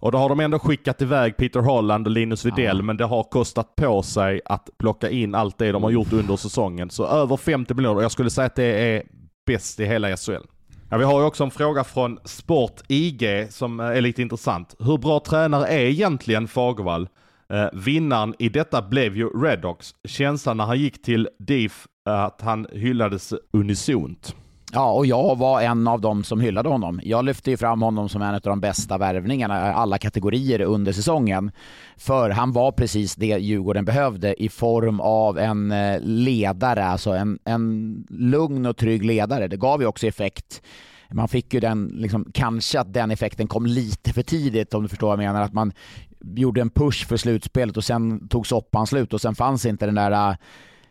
[0.00, 2.82] Och då har de ändå skickat iväg Peter Holland och Linus Widell, ja.
[2.82, 6.36] men det har kostat på sig att plocka in allt det de har gjort under
[6.36, 6.90] säsongen.
[6.90, 9.02] Så över 50 miljoner, jag skulle säga att det är
[9.46, 10.32] bäst i hela SHL.
[10.90, 14.74] Ja, vi har ju också en fråga från Sport IG som är lite intressant.
[14.78, 17.08] Hur bra tränare är egentligen Fagervall?
[17.52, 19.94] Eh, vinnaren i detta blev ju Redox.
[20.08, 24.34] Känslan när han gick till DIF att han hyllades unisont.
[24.72, 27.00] Ja, och jag var en av dem som hyllade honom.
[27.02, 30.92] Jag lyfte ju fram honom som en av de bästa värvningarna i alla kategorier under
[30.92, 31.50] säsongen.
[31.96, 37.38] För han var precis det Djurgården behövde i form av en eh, ledare, alltså en,
[37.44, 39.48] en lugn och trygg ledare.
[39.48, 40.62] Det gav ju också effekt
[41.10, 44.88] man fick ju den, liksom, kanske att den effekten kom lite för tidigt om du
[44.88, 45.42] förstår vad jag menar.
[45.42, 45.72] Att man
[46.20, 49.94] gjorde en push för slutspelet och sen tog soppan slut och sen fanns inte den
[49.94, 50.36] där eh,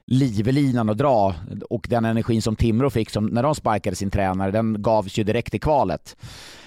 [0.08, 1.36] livlinan att dra
[1.70, 5.24] och den energin som Timrå fick som, när de sparkade sin tränare, den gavs ju
[5.24, 6.18] direkt i kvalet.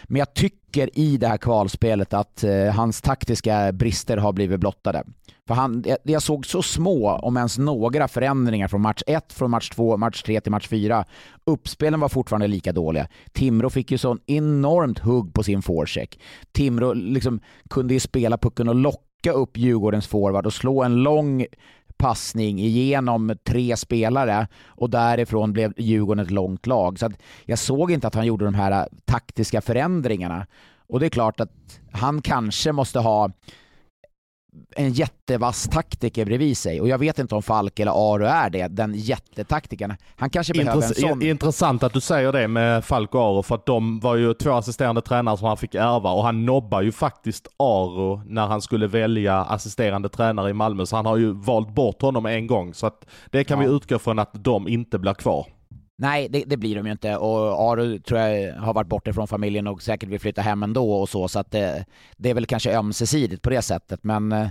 [0.05, 5.05] Men jag tycker i det här kvalspelet att eh, hans taktiska brister har blivit blottade.
[5.47, 9.51] För han, jag, jag såg så små, om ens några, förändringar från match 1, från
[9.51, 11.05] match 2, match 3 till match 4.
[11.45, 13.09] Uppspelen var fortfarande lika dåliga.
[13.33, 16.21] Timrå fick ju sån enormt hugg på sin forecheck.
[16.53, 21.47] Timrå liksom kunde ju spela pucken och locka upp Djurgårdens forward och slå en lång
[22.01, 26.99] passning igenom tre spelare och därifrån blev Djurgården ett långt lag.
[26.99, 27.11] Så
[27.45, 30.47] jag såg inte att han gjorde de här taktiska förändringarna.
[30.89, 33.31] Och det är klart att han kanske måste ha
[34.77, 38.69] en jättevass taktiker bredvid sig och jag vet inte om Falk eller Aro är det,
[38.69, 39.97] den jättetaktikern.
[40.17, 41.23] Han kanske Intress behöver en sån.
[41.23, 44.53] Intressant att du säger det med Falk och Aro för att de var ju två
[44.53, 48.87] assisterande tränare som han fick ärva och han nobbar ju faktiskt Aro när han skulle
[48.87, 52.87] välja assisterande tränare i Malmö så han har ju valt bort honom en gång så
[52.87, 53.69] att det kan ja.
[53.69, 55.47] vi utgå från att de inte blir kvar.
[56.01, 59.29] Nej, det, det, blir de ju inte och Aru tror jag har varit borta från
[59.29, 61.85] familjen och säkert vill flytta hem ändå och så, så att det,
[62.17, 64.49] det är väl kanske ömsesidigt på det sättet, men eh,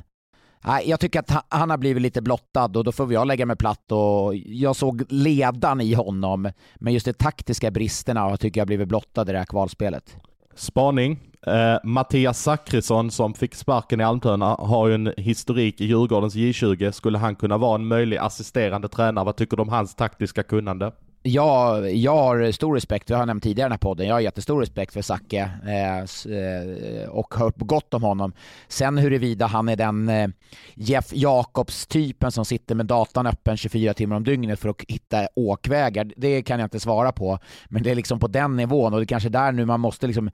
[0.66, 3.56] Nej, jag tycker att han har blivit lite blottad och då får jag lägga mig
[3.56, 8.88] platt och jag såg ledan i honom, men just de taktiska bristerna tycker jag blivit
[8.88, 10.18] blottade i det här kvalspelet.
[10.56, 11.20] Spaning.
[11.48, 16.92] Eh, Mattias Zackrisson som fick sparken i Almtuna har ju en historik i Djurgårdens J20.
[16.92, 19.26] Skulle han kunna vara en möjlig assisterande tränare?
[19.26, 20.92] Vad tycker du om hans taktiska kunnande?
[21.24, 24.20] Jag, jag har stor respekt, jag har nämnt tidigare i den här podden, jag har
[24.20, 28.34] jättestor respekt för Zacke eh, eh, och hört gott om honom.
[28.68, 30.30] Sen huruvida han är den eh,
[30.74, 36.12] Jeff Jacobs-typen som sitter med datan öppen 24 timmar om dygnet för att hitta åkvägar,
[36.18, 37.40] det kan jag inte svara på.
[37.70, 40.08] Men det är liksom på den nivån och det är kanske där nu man måste
[40.08, 40.30] liksom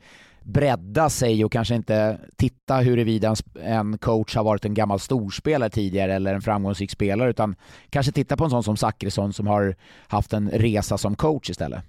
[0.46, 6.14] bredda sig och kanske inte titta huruvida en coach har varit en gammal storspelare tidigare
[6.14, 7.56] eller en framgångsrik spelare utan
[7.90, 9.76] kanske titta på en sån som Zachrisson som har
[10.08, 11.84] haft en resa som coach istället.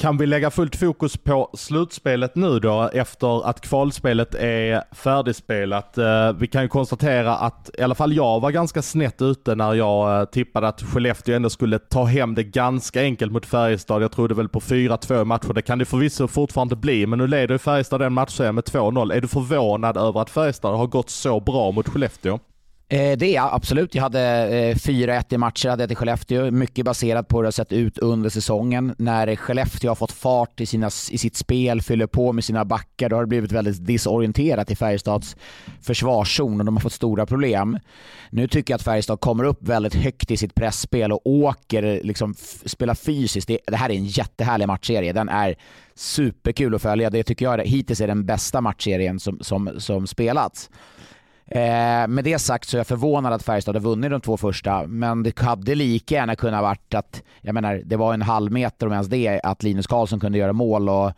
[0.00, 5.98] Kan vi lägga fullt fokus på slutspelet nu då efter att kvalspelet är färdigspelat?
[5.98, 9.74] Eh, vi kan ju konstatera att i alla fall jag var ganska snett ute när
[9.74, 14.02] jag eh, tippade att Skellefteå ändå skulle ta hem det ganska enkelt mot Färjestad.
[14.02, 15.52] Jag trodde väl på 4-2 matcher.
[15.52, 19.14] Det kan det förvisso fortfarande bli, men nu leder Färjestad den matchserien med 2-0.
[19.14, 22.38] Är du förvånad över att Färjestad har gått så bra mot Skellefteå?
[22.92, 23.94] Eh, det är jag absolut.
[23.94, 24.20] Jag hade
[24.58, 26.50] eh, 4-1 i matcher hade jag till Skellefteå.
[26.50, 28.94] Mycket baserat på hur det har sett ut under säsongen.
[28.98, 33.08] När Skellefteå har fått fart i, sina, i sitt spel, fyller på med sina backar,
[33.08, 35.36] då har det blivit väldigt disorienterat i Färjestads
[35.82, 37.78] försvarszon och de har fått stora problem.
[38.30, 42.34] Nu tycker jag att Färjestad kommer upp väldigt högt i sitt pressspel och åker, liksom
[42.64, 43.48] spelar fysiskt.
[43.48, 45.12] Det, det här är en jättehärlig matchserie.
[45.12, 45.54] Den är
[45.94, 47.10] superkul att följa.
[47.10, 50.70] Det tycker jag hittills är den bästa matchserien som, som, som spelats.
[51.54, 54.86] Eh, med det sagt så är jag förvånad att Färjestad har vunnit de två första,
[54.86, 58.86] men det hade lika gärna kunnat varit att, jag menar, det var en halv meter
[58.86, 61.12] om ens det, att Linus Karlsson kunde göra mål och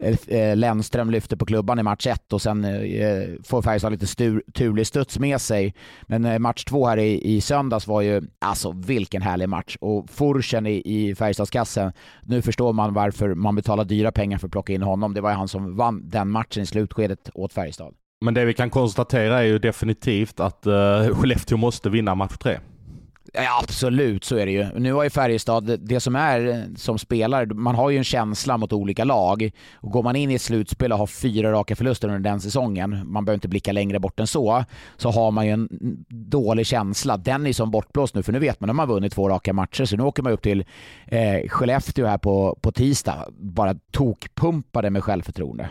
[0.00, 4.06] eh, eh Lennström lyfte på klubban i match ett och sen eh, får Färjestad lite
[4.06, 5.74] stur, turlig studs med sig.
[6.02, 9.76] Men eh, match två här i, i söndags var ju, alltså vilken härlig match.
[9.80, 14.52] Och Forsen i, i Färjestadskassen, nu förstår man varför man betalar dyra pengar för att
[14.52, 15.14] plocka in honom.
[15.14, 17.94] Det var ju han som vann den matchen i slutskedet åt Färjestad.
[18.20, 22.58] Men det vi kan konstatera är ju definitivt att uh, Skellefteå måste vinna match tre.
[23.32, 24.66] Ja, absolut, så är det ju.
[24.78, 28.56] Nu har ju Färjestad, det som är eh, som spelare, man har ju en känsla
[28.56, 29.50] mot olika lag.
[29.74, 32.90] Och går man in i ett slutspel och har fyra raka förluster under den säsongen,
[33.04, 34.64] man behöver inte blicka längre bort än så,
[34.96, 35.68] så har man ju en
[36.08, 37.16] dålig känsla.
[37.16, 39.52] Den är som bortblåst nu, för nu vet man att man har vunnit två raka
[39.52, 40.64] matcher, så nu åker man upp till
[41.06, 45.68] eh, Skellefteå här på, på tisdag, bara tokpumpade med självförtroende.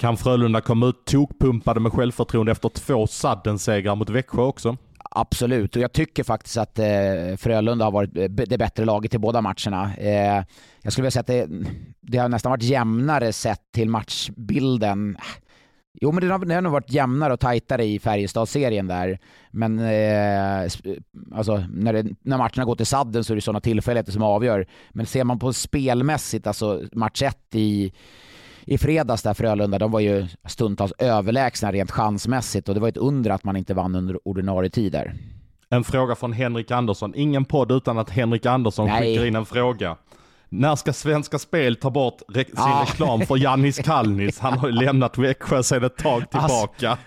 [0.00, 4.76] Kan Frölunda komma ut tokpumpade med självförtroende efter två sadden-segrar mot Växjö också?
[5.10, 9.18] Absolut, och jag tycker faktiskt att eh, Frölunda har varit eh, det bättre laget i
[9.18, 9.94] båda matcherna.
[9.96, 10.44] Eh,
[10.82, 11.48] jag skulle vilja säga att det,
[12.00, 15.16] det, har nästan varit jämnare sett till matchbilden.
[16.00, 19.18] Jo, men det har, det har nog varit jämnare och tajtare i Färjestad-serien där.
[19.50, 20.62] Men eh,
[21.34, 24.66] alltså, när, det, när matcherna går till sadden så är det sådana tillfälligheter som avgör.
[24.90, 27.92] Men ser man på spelmässigt, alltså match 1 i
[28.66, 32.96] i fredags där Frölunda, de var ju stundtals överlägsna rent chansmässigt och det var ett
[32.96, 35.14] under att man inte vann under ordinarie tider.
[35.68, 37.12] En fråga från Henrik Andersson.
[37.16, 39.00] Ingen podd utan att Henrik Andersson Nej.
[39.00, 39.96] skickar in en fråga.
[40.48, 42.82] När ska Svenska Spel ta bort re sin ah.
[42.82, 44.38] reklam för Jannis Kalnis?
[44.38, 46.98] Han har ju lämnat Växjö sedan ett tag alltså, tillbaka.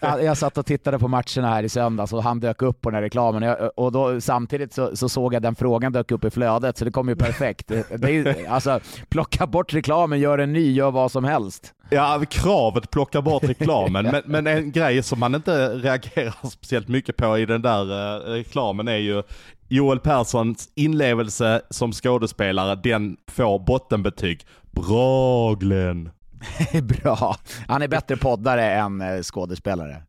[0.00, 2.90] Alltså, jag satt och tittade på matcherna här i söndags och han dök upp på
[2.90, 3.42] den här reklamen.
[3.42, 6.84] Jag, och då, samtidigt så, så, såg jag den frågan dök upp i flödet, så
[6.84, 7.68] det kom ju perfekt.
[7.68, 11.74] Det är, alltså, plocka bort reklamen, gör en ny, gör vad som helst.
[11.90, 14.04] Ja, kravet plocka bort reklamen.
[14.12, 18.32] men, men, en grej som man inte reagerar speciellt mycket på i den där uh,
[18.32, 19.22] reklamen är ju
[19.72, 24.46] Joel Perssons inlevelse som skådespelare, den får bottenbetyg.
[24.70, 26.10] Bra Glenn!
[26.82, 27.36] Bra.
[27.68, 30.02] Han är bättre poddare än eh, skådespelare.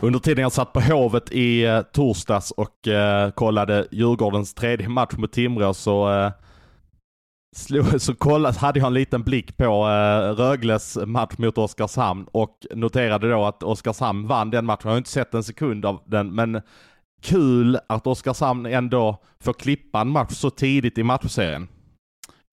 [0.00, 5.14] Under tiden jag satt på Hovet i eh, torsdags och eh, kollade Djurgårdens tredje match
[5.16, 6.32] mot Timrå så eh,
[7.98, 13.30] så kollade, hade jag en liten blick på uh, Rögles match mot Oskarshamn och noterade
[13.30, 14.80] då att Oskarshamn vann den matchen.
[14.84, 16.62] Jag har inte sett en sekund av den, men
[17.22, 21.68] kul att Oskarshamn ändå får klippa en match så tidigt i matchserien.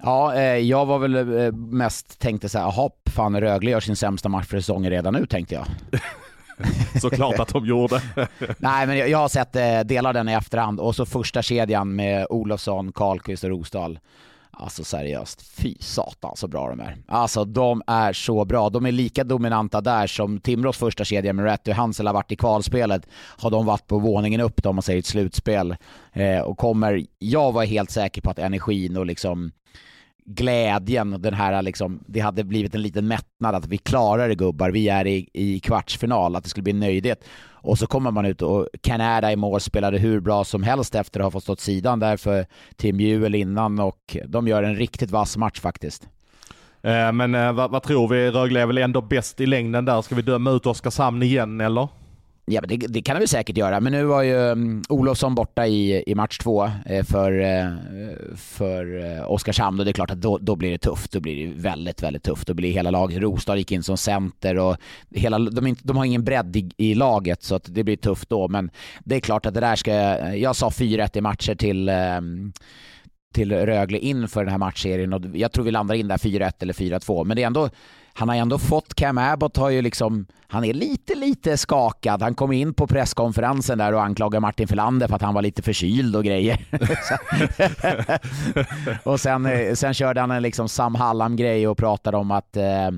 [0.04, 3.96] Ja, eh, jag var väl eh, mest tänkte så här, jaha, fan Rögle gör sin
[3.96, 5.66] sämsta match för säsongen redan nu, tänkte jag.
[7.02, 8.02] Såklart att de gjorde.
[8.58, 11.42] Nej, men jag, jag har sett eh, delar av den i efterhand och så första
[11.42, 14.00] kedjan med Olofsson, Karlqvist och Rosdahl.
[14.52, 16.98] Alltså seriöst, fy satan så bra de är.
[17.08, 18.70] Alltså de är så bra.
[18.70, 22.32] De är lika dominanta där som Timrås första kedja med Rätt och Hansel har varit
[22.32, 23.08] i kvalspelet.
[23.38, 25.76] Har de varit på våningen upp om man säger ett slutspel.
[26.14, 29.52] Eh, och kommer, jag var helt säker på att energin och liksom
[30.30, 34.70] glädjen, den här liksom, det hade blivit en liten mättnad att vi klarar det gubbar,
[34.72, 37.24] vi är i, i kvartsfinal, att det skulle bli en nöjdhet.
[37.62, 41.20] Och så kommer man ut och Canada i mål spelade hur bra som helst efter
[41.20, 45.12] att ha fått stått sidan där för Tim Juel innan och de gör en riktigt
[45.12, 46.08] vass match faktiskt.
[46.82, 48.32] Eh, men eh, vad, vad, tror vi?
[48.32, 50.02] Rögle är väl ändå bäst i längden där.
[50.02, 51.88] Ska vi döma ut Oskarshamn igen eller?
[52.52, 55.68] Ja, men det, det kan vi säkert göra, men nu var ju um, Olofsson borta
[55.68, 57.68] i, i match två eh, för, eh,
[58.36, 61.12] för eh, Oskarshamn och det är klart att då, då blir det tufft.
[61.12, 62.48] Då blir det väldigt, väldigt tufft.
[62.48, 64.78] Då blir hela laget, Rostad gick in som center och
[65.10, 68.48] hela, de, de har ingen bredd i, i, laget så att det blir tufft då.
[68.48, 68.72] Men
[69.04, 69.94] det är klart att det där ska,
[70.36, 72.22] jag sa 4-1 i matcher till eh,
[73.34, 76.74] till Rögle inför den här matchserien och jag tror vi landar in där 4-1 eller
[76.74, 77.26] 4-2.
[77.26, 77.70] Men det är ändå,
[78.14, 82.22] han har ändå fått, Cam Abbott har ju liksom, han är lite, lite skakad.
[82.22, 85.62] Han kom in på presskonferensen där och anklagade Martin Filander för att han var lite
[85.62, 86.66] förkyld och grejer.
[89.04, 92.90] och sen, eh, sen körde han en liksom Sam Hallam-grej och pratade om att eh,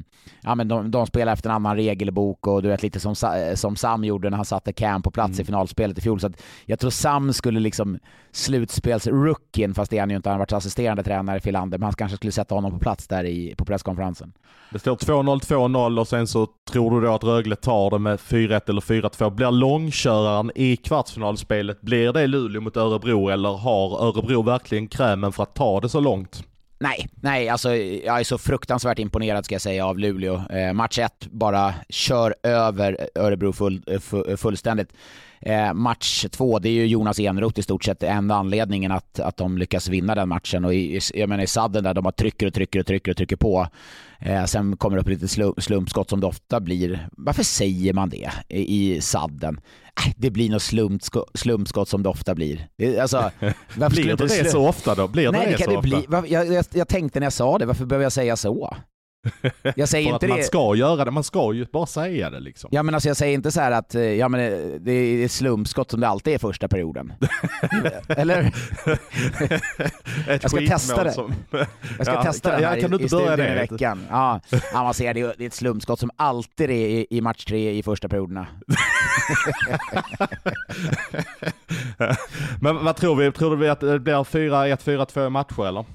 [0.42, 3.16] ja, men de, de spelar efter en annan regelbok och du vet lite som,
[3.56, 5.42] som Sam gjorde när han satte Cam på plats mm.
[5.42, 6.20] i finalspelet i fjol.
[6.20, 6.32] Så
[6.66, 8.00] jag tror Sam skulle liksom
[8.32, 11.84] slutspelsrookien, fast det är han ju inte, han har varit assisterande tränare i Filander, men
[11.84, 14.34] han kanske skulle sätta honom på plats där i, på presskonferensen.
[14.72, 18.20] Det står 2-0, 2-0 och sen så tror du då att Rögle tar det med
[18.20, 19.30] 4-1 eller 4-2.
[19.30, 25.44] Blir långköraren i kvartsfinalspelet, blir det Luleå mot Örebro eller har Örebro verkligen krämen för
[25.44, 26.44] att ta det så långt?
[26.80, 30.42] Nej, nej, alltså jag är så fruktansvärt imponerad ska jag säga av Luleå.
[30.50, 34.94] Eh, match 1 bara kör över Örebro full, eh, full, eh, fullständigt.
[35.42, 39.38] Eh, match två, det är ju Jonas Enroth i stort sett enda anledningen att, att
[39.38, 40.66] de lyckas vinna den matchen.
[40.66, 43.18] Och i, jag menar i sadden där de bara trycker och trycker och trycker och
[43.18, 43.68] trycker på.
[44.22, 45.28] Eh, sen kommer det upp lite
[45.62, 47.08] slumpskott som det ofta blir.
[47.12, 49.60] Varför säger man det i, i sadden?
[50.06, 52.68] Äh, det blir något slumpskott, slumpskott som det ofta blir.
[53.02, 53.32] Alltså,
[53.90, 55.08] blir det det så ofta då?
[55.08, 56.22] Blir Nej, det, det så det ofta?
[56.22, 58.76] Bli, jag, jag, jag tänkte när jag sa det, varför behöver jag säga så?
[59.76, 60.44] Jag säger För inte att man det.
[60.44, 62.70] ska göra det, man ska ju bara säga det liksom.
[62.74, 65.92] Ja men alltså jag säger inte så att eh, ja, men eh, det är slumpskott
[65.92, 67.14] som det alltid är första perioden.
[68.08, 68.40] Eller?
[70.28, 71.12] Ett jag ska testa det.
[71.12, 71.34] Som...
[71.98, 73.52] Jag ska ja, testa det här kan, kan du inte börja det?
[73.52, 74.06] i veckan.
[74.10, 74.40] Ja,
[74.74, 77.84] ja man ser det, är ett slumpskott som alltid är i, i match tre i
[77.84, 78.48] första perioderna.
[82.62, 83.32] men vad tror vi?
[83.32, 85.86] Tror du att det blir 4-1, 4-2 matcher eller?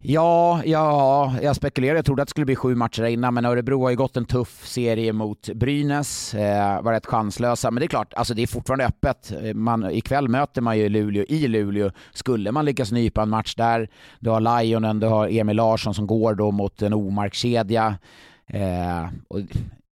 [0.00, 1.98] Ja, ja, jag spekulerade.
[1.98, 4.24] Jag trodde att det skulle bli sju matcher innan, men Örebro har ju gått en
[4.24, 6.34] tuff serie mot Brynäs.
[6.34, 9.32] Eh, var rätt chanslösa, men det är klart, alltså det är fortfarande öppet.
[9.42, 11.90] Eh, man, ikväll möter man ju Luleå i Luleå.
[12.12, 13.88] Skulle man lyckas nypa en match där,
[14.20, 17.98] du har Lionen, du har Emil Larsson som går då mot en omarkskedja.
[18.46, 19.40] Eh, och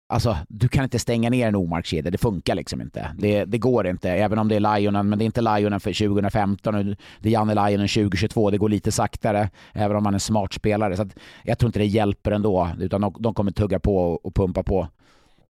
[0.08, 3.14] Alltså, du kan inte stänga ner en omarkskedja, det funkar liksom inte.
[3.18, 6.08] Det, det, går inte, även om det är Lionen, men det är inte Lionen för
[6.08, 10.20] 2015, det är Janne Lionen 2022, det går lite saktare, även om man är en
[10.20, 10.96] smart spelare.
[10.96, 11.08] Så
[11.44, 14.88] jag tror inte det hjälper ändå, utan de, de kommer tugga på och pumpa på.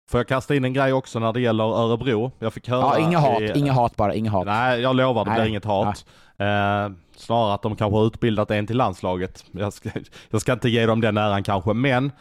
[0.09, 2.31] Får jag kasta in en grej också när det gäller Örebro?
[2.39, 2.81] Jag fick höra...
[2.81, 3.51] Ja, inga hat, i...
[3.55, 4.45] inga hat bara, inga hat.
[4.45, 6.05] Nej, jag lovar, det blir inget hat.
[6.37, 9.45] Eh, snarare att de kanske har utbildat en till landslaget.
[9.51, 9.89] Jag ska,
[10.29, 12.11] jag ska inte ge dem den äran kanske, men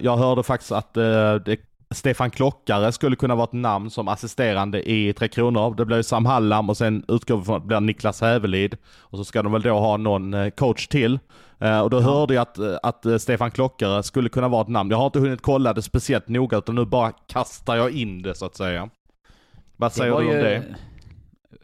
[0.00, 4.90] jag hörde faktiskt att eh, det, Stefan Klockare skulle kunna vara ett namn som assisterande
[4.90, 5.74] i Tre Kronor.
[5.74, 8.76] Det blir Sam Hallam och sen utgår vi från att det blir Niklas Hävelid.
[9.00, 11.18] Och så ska de väl då ha någon eh, coach till.
[11.82, 14.90] Och då hörde jag att, att Stefan Klockare skulle kunna vara ett namn.
[14.90, 18.34] Jag har inte hunnit kolla det speciellt noga utan nu bara kastar jag in det
[18.34, 18.88] så att säga.
[19.76, 20.42] Vad säger du om ju...
[20.42, 20.64] det?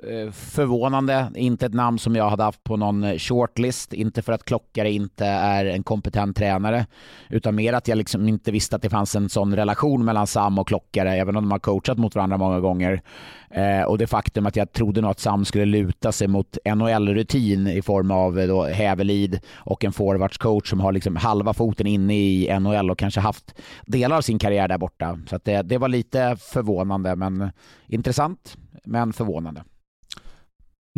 [0.02, 4.32] Eh, förvånande, inte ett namn som jag hade haft på någon eh, shortlist, inte för
[4.32, 6.86] att Klockare inte är en kompetent tränare,
[7.28, 10.58] utan mer att jag liksom inte visste att det fanns en sån relation mellan Sam
[10.58, 13.02] och Klockare, även om de har coachat mot varandra många gånger.
[13.50, 17.66] Eh, och det faktum att jag trodde nog att Sam skulle luta sig mot NHL-rutin
[17.66, 22.14] i form av eh, då Hävelid och en forwardscoach som har liksom halva foten inne
[22.14, 23.54] i NHL och kanske haft
[23.86, 25.18] delar av sin karriär där borta.
[25.30, 27.50] Så det, det var lite förvånande, men
[27.86, 29.62] intressant, men förvånande.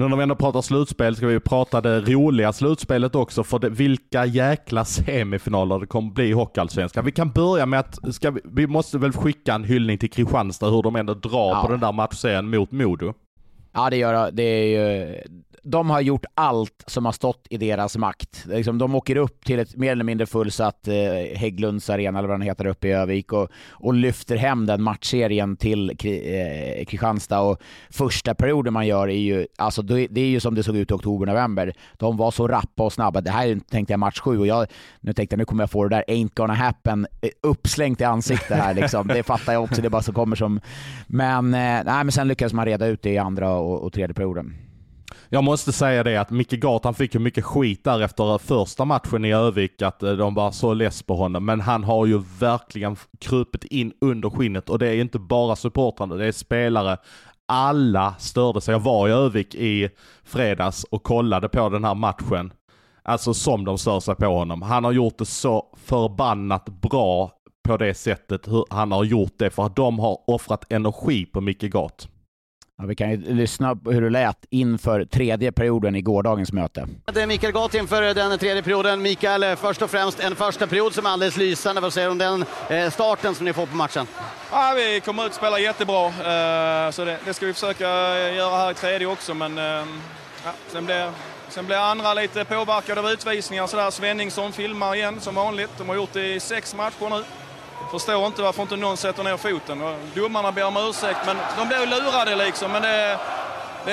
[0.01, 3.69] Nu när vi ändå pratar slutspel ska vi prata det roliga slutspelet också för det,
[3.69, 7.05] vilka jäkla semifinaler det kommer bli i Hockeyallsvenskan.
[7.05, 10.71] Vi kan börja med att, ska vi, vi måste väl skicka en hyllning till Kristianstad
[10.71, 11.63] hur de ändå drar ja.
[11.63, 13.15] på den där matchserien mot Modo.
[13.73, 14.43] Ja det gör det.
[14.43, 15.19] är ju,
[15.63, 18.45] de har gjort allt som har stått i deras makt.
[18.47, 20.95] Liksom, de åker upp till ett mer eller mindre fullsatt eh,
[21.39, 25.57] Hägglunds arena, eller vad den heter, uppe i Övik och, och lyfter hem den matchserien
[25.57, 27.41] till eh, Kristianstad.
[27.41, 30.91] Och första perioden man gör är ju, alltså, det är ju som det såg ut
[30.91, 31.73] i oktober-november.
[31.97, 33.21] De var så rappa och snabba.
[33.21, 34.67] Det här tänkte jag match sju och jag,
[35.01, 38.05] nu tänkte jag nu kommer jag få det där ain't gonna happen eh, uppslängt i
[38.05, 39.07] ansiktet här liksom.
[39.07, 40.61] Det fattar jag också, det är bara så kommer som...
[41.07, 44.15] Men, eh, nej, men sen lyckades man reda ut det i andra och, och tredje
[44.15, 44.70] perioden.
[45.33, 49.25] Jag måste säga det att Micke Gart fick ju mycket skit där efter första matchen
[49.25, 51.45] i Övik att eh, de var så less på honom.
[51.45, 56.15] Men han har ju verkligen krupit in under skinnet och det är inte bara supportrarna,
[56.15, 56.97] det är spelare.
[57.47, 58.73] Alla störde sig.
[58.73, 59.89] Jag var i Övik i
[60.25, 62.53] fredags och kollade på den här matchen.
[63.03, 64.63] Alltså som de stör sig på honom.
[64.63, 69.51] Han har gjort det så förbannat bra på det sättet hur han har gjort det
[69.51, 72.09] för att de har offrat energi på Micke Gart.
[72.81, 76.89] Ja, vi kan ju lyssna på hur det lät inför tredje perioden i gårdagens möte.
[77.13, 79.03] Det är Mikael Gott inför den tredje perioden.
[79.03, 81.81] Mikael, först och främst en första period som är alldeles lysande.
[81.81, 84.07] Vad säger du om den eh, starten som ni får på matchen?
[84.51, 87.85] Ja, vi kommer ut och spelar jättebra, eh, så det, det, ska vi försöka
[88.31, 89.35] göra här i tredje också.
[89.35, 89.65] Men eh,
[90.45, 91.11] ja, sen, blir,
[91.49, 93.67] sen blir andra lite påverkade av utvisningar.
[93.67, 95.71] Så Svenningsson filmar igen som vanligt.
[95.79, 97.25] De har gjort det i sex matcher nu.
[97.91, 99.79] Förstår inte varför inte någon sätter ner foten.
[100.15, 102.73] Domarna ber om ursäkt, men de blir lurade liksom.
[102.73, 103.19] Men det,
[103.87, 103.93] det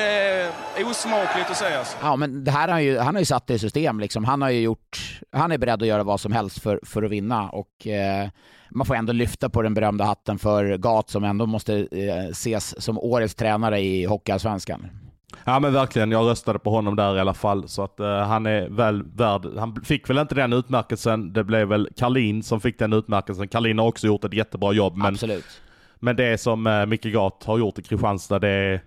[0.75, 1.79] är osmakligt att säga.
[1.79, 1.97] Alltså.
[2.01, 3.99] Ja, men det här har han, ju, han har ju satt det i system.
[3.99, 4.25] Liksom.
[4.25, 7.11] Han, har ju gjort, han är beredd att göra vad som helst för, för att
[7.11, 7.49] vinna.
[7.49, 8.29] Och, eh,
[8.71, 12.83] man får ändå lyfta på den berömda hatten för Gat som ändå måste eh, ses
[12.83, 15.06] som årets tränare i Hockeyallsvenskan.
[15.45, 17.67] Ja men verkligen, jag röstade på honom där i alla fall.
[17.67, 21.33] Så att uh, han är väl värd, han fick väl inte den utmärkelsen.
[21.33, 23.47] Det blev väl Karlin som fick den utmärkelsen.
[23.47, 24.97] Karlin har också gjort ett jättebra jobb.
[24.97, 25.45] Men, Absolut.
[25.99, 28.81] men det som uh, Micke Gat har gjort i Kristianstad, det är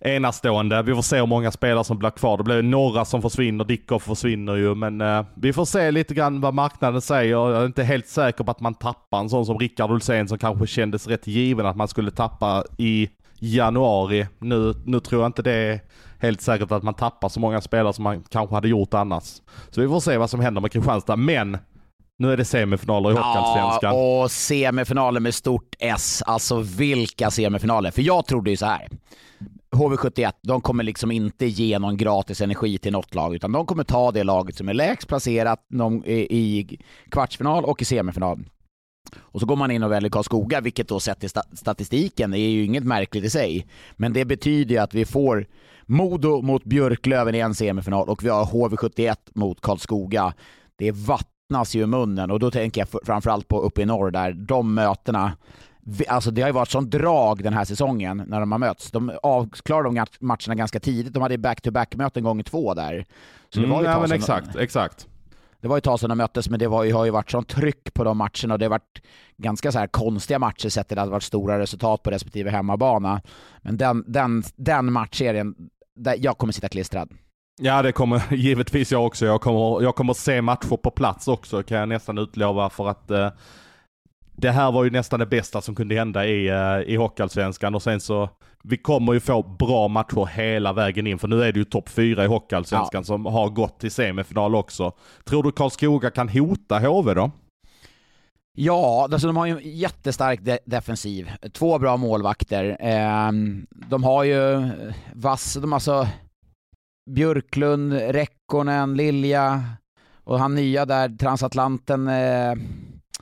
[0.00, 0.82] enastående.
[0.82, 2.36] Vi får se hur många spelare som blir kvar.
[2.36, 6.40] Det blir några som försvinner, Dickov försvinner ju, men uh, vi får se lite grann
[6.40, 7.30] vad marknaden säger.
[7.30, 10.38] Jag är inte helt säker på att man tappar en sån som Rickard Olsén som
[10.38, 13.08] kanske kändes rätt given att man skulle tappa i
[13.54, 14.26] januari.
[14.38, 15.80] Nu, nu tror jag inte det är
[16.18, 19.42] helt säkert att man tappar så många spelare som man kanske hade gjort annars.
[19.70, 21.58] Så vi får se vad som händer med Kristianstad, men
[22.18, 23.96] nu är det semifinaler i Hockeyallsvenskan.
[23.96, 26.22] Ja, och semifinaler med stort S.
[26.26, 27.90] Alltså vilka semifinaler?
[27.90, 28.88] För jag trodde ju så här.
[29.70, 33.84] HV71, de kommer liksom inte ge någon gratis energi till något lag, utan de kommer
[33.84, 35.60] ta det laget som är lägst placerat
[36.04, 36.78] i
[37.10, 38.44] kvartsfinal och i semifinal.
[39.18, 42.64] Och så går man in och väljer Karlskoga, vilket då sett i statistiken är ju
[42.64, 43.66] inget märkligt i sig.
[43.96, 45.46] Men det betyder ju att vi får
[45.86, 50.34] Modo mot Björklöven i en semifinal och vi har HV71 mot Karlskoga.
[50.76, 54.32] Det vattnas ju i munnen och då tänker jag framförallt på uppe i norr där,
[54.32, 55.32] de mötena
[56.08, 58.90] Alltså det har ju varit sån drag den här säsongen när de har mötts.
[58.90, 61.12] De avklarade de matcherna ganska tidigt.
[61.12, 63.04] De hade back-to-back-möten gånger två där.
[63.48, 65.08] Så det var ju mm, ja, men exakt, exakt.
[65.60, 67.48] Det var ju ett tag sedan de möttes, men det var har ju varit sånt
[67.48, 69.02] tryck på de matcherna och det har varit
[69.36, 72.50] ganska så här konstiga matcher sett till att det har varit stora resultat på respektive
[72.50, 73.22] hemmabana.
[73.62, 75.54] Men den, den, den matchserien,
[75.96, 77.10] där jag kommer sitta klistrad.
[77.60, 79.26] Ja, det kommer givetvis jag också.
[79.26, 83.10] Jag kommer, jag kommer se matcher på plats också, kan jag nästan utlova, för att
[83.10, 83.28] eh,
[84.36, 87.82] det här var ju nästan det bästa som kunde hända i, uh, i Hockeyallsvenskan och
[87.82, 88.30] sen så,
[88.62, 91.88] vi kommer ju få bra matcher hela vägen in för nu är det ju topp
[91.88, 93.04] fyra i Hockeyallsvenskan ja.
[93.04, 94.92] som har gått till semifinal också.
[95.24, 97.30] Tror du Karlskoga kan hota HV då?
[98.58, 101.30] Ja, alltså de har ju en jättestark de defensiv.
[101.52, 102.76] Två bra målvakter.
[102.80, 103.32] Eh,
[103.70, 104.70] de har ju
[105.12, 106.08] vass, de alltså
[107.10, 109.64] Björklund, Rekkonen, Lilja
[110.24, 112.54] och han nya där, transatlanten eh,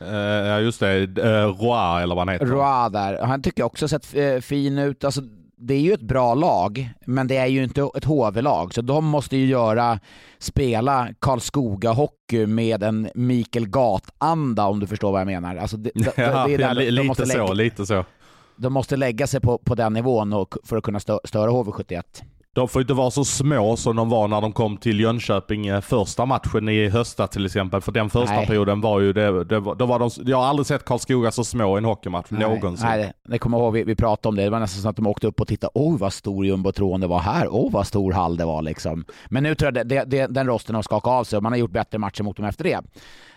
[0.00, 2.46] ja just det, uh, Roy eller vad han heter.
[2.46, 5.04] Roy där, han tycker jag också sett uh, fin ut.
[5.04, 5.20] Alltså,
[5.56, 9.04] det är ju ett bra lag, men det är ju inte ett HV-lag, så de
[9.04, 10.00] måste ju göra,
[10.38, 15.56] spela Karlskoga hockey med en Mikael Gat-anda om du förstår vad jag menar.
[15.56, 18.04] Alltså, det, det, ja, det är ja, de lite så, lite så.
[18.56, 22.02] De måste lägga sig på, på den nivån och, för att kunna stö, störa HV71.
[22.54, 25.80] De får inte vara så små som de var när de kom till Jönköping eh,
[25.80, 27.80] första matchen i höstas till exempel.
[27.80, 28.46] För den första Nej.
[28.46, 31.76] perioden var ju, det, det, då var de, jag har aldrig sett Karlskoga så små
[31.76, 32.40] i en hockeymatch Nej.
[32.40, 32.86] någonsin.
[32.88, 35.06] Nej, det kommer ihåg, vi, vi pratade om det, det var nästan så att de
[35.06, 38.36] åkte upp och tittade, oj vad stor jumbotron det var här, oj vad stor hall
[38.36, 39.04] det var liksom.
[39.28, 41.58] Men nu tror jag det, det, den rosten har skakat av sig och man har
[41.58, 42.80] gjort bättre matcher mot dem efter det.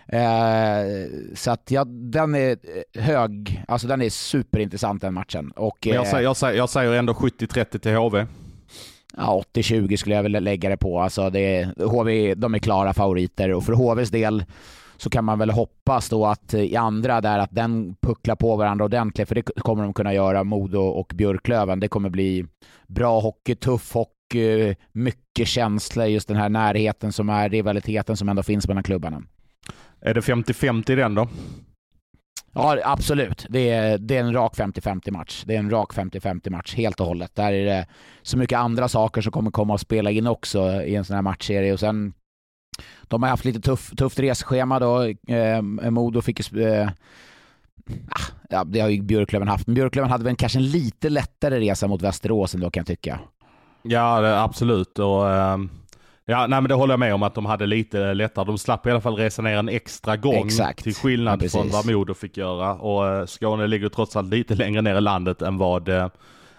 [0.09, 2.57] Eh, så att ja, den är
[2.99, 5.51] hög, alltså den är superintressant den matchen.
[5.51, 8.25] Och, jag, säger, jag, säger, jag säger ändå 70-30 till HV.
[9.17, 10.99] Ja, 80-20 skulle jag vilja lägga det på.
[10.99, 14.45] Alltså det, HV, de är klara favoriter och för HVs del
[14.97, 18.55] så kan man väl hoppas då att eh, i andra där att den pucklar på
[18.55, 21.79] varandra ordentligt, för det kommer de kunna göra, Modo och Björklöven.
[21.79, 22.45] Det kommer bli
[22.87, 26.05] bra hockey, tuff hockey, mycket känslor.
[26.05, 29.23] just den här närheten som är rivaliteten som ändå finns mellan klubbarna.
[30.01, 31.27] Är det 50-50 i den då?
[32.57, 33.45] Ja, absolut.
[33.49, 35.43] Det är, det är en rak 50-50 match.
[35.45, 37.35] Det är en rak 50-50 match helt och hållet.
[37.35, 37.87] Där är det
[38.21, 41.21] så mycket andra saker som kommer komma att spela in också i en sån här
[41.21, 41.73] matchserie.
[41.73, 42.13] Och sen,
[43.03, 45.01] de har haft lite tuff, tufft resschema då.
[45.27, 46.89] Eh, Modo fick eh,
[48.09, 49.67] ah, Ja, det har ju Björklöven haft.
[49.67, 53.19] Men Björklöven hade väl kanske en lite lättare resa mot Västerås ändå kan jag tycka.
[53.81, 54.99] Ja, det, absolut.
[54.99, 55.57] Och, eh,
[56.29, 58.45] Ja, nej men det håller jag med om att de hade lite lättare.
[58.45, 60.83] De slapp i alla fall resa ner en extra gång Exakt.
[60.83, 62.73] till skillnad ja, från vad Modo fick göra.
[62.73, 66.07] Och eh, Skåne ligger trots allt lite längre ner i landet än vad eh,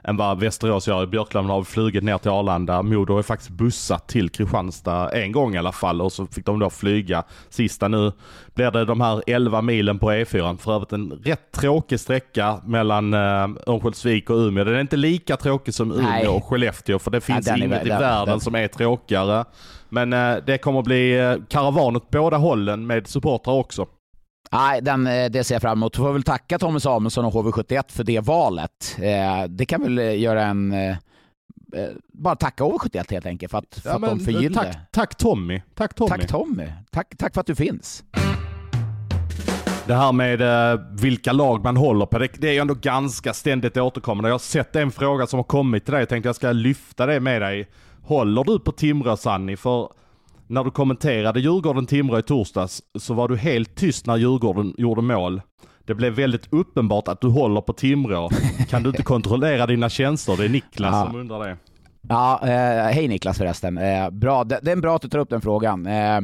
[0.05, 1.07] än vad Västerås gör.
[1.07, 2.83] Björklöven har flugit ner till Arlanda.
[2.83, 6.59] Modo har faktiskt bussat till Kristianstad en gång i alla fall och så fick de
[6.59, 7.23] då flyga.
[7.49, 8.13] Sista nu
[8.55, 10.57] blir det de här 11 milen på E4.
[10.57, 13.21] För övrigt en rätt tråkig sträcka mellan uh,
[13.67, 14.65] Örnsköldsvik och Umeå.
[14.65, 16.29] Den är inte lika tråkig som Umeå Nej.
[16.29, 18.41] och Skellefteå för det finns ja, inget i världen den.
[18.41, 19.45] som är tråkigare.
[19.89, 23.87] Men uh, det kommer bli uh, karavan åt båda hållen med supportrar också.
[24.53, 25.97] Nej, den, eh, det ser jag fram emot.
[25.97, 28.97] Får väl tacka Tommy Samuelsson och HV71 för det valet.
[28.99, 30.75] Eh, det kan väl eh, göra en...
[32.13, 34.61] Bara tacka HV71 helt enkelt för att, för ja, att de förgyllde.
[34.61, 35.63] Tack, tack Tommy.
[35.75, 36.09] Tack Tommy.
[36.09, 36.67] Tack Tommy.
[36.91, 38.05] Tack, tack för att du finns.
[39.87, 40.41] Det här med
[41.01, 44.29] vilka lag man håller på, det, det är ju ändå ganska ständigt återkommande.
[44.29, 47.07] Jag har sett en fråga som har kommit till dig, jag tänkte jag ska lyfta
[47.07, 47.69] det med dig.
[48.03, 49.57] Håller du på Timrå Sanni?
[49.57, 49.89] För
[50.49, 55.43] när du kommenterade Djurgården-Timrå i torsdags så var du helt tyst när Djurgården gjorde mål.
[55.87, 58.31] Det blev väldigt uppenbart att du håller på Timrå.
[58.69, 60.37] Kan du inte kontrollera dina känslor?
[60.37, 61.07] Det är Niklas ja.
[61.07, 61.57] som undrar det.
[62.09, 63.79] Ja, eh, hej Niklas förresten.
[63.79, 64.45] Eh, bra.
[64.45, 65.87] Det, det, är bra att du tar upp den frågan.
[65.87, 66.21] Eh,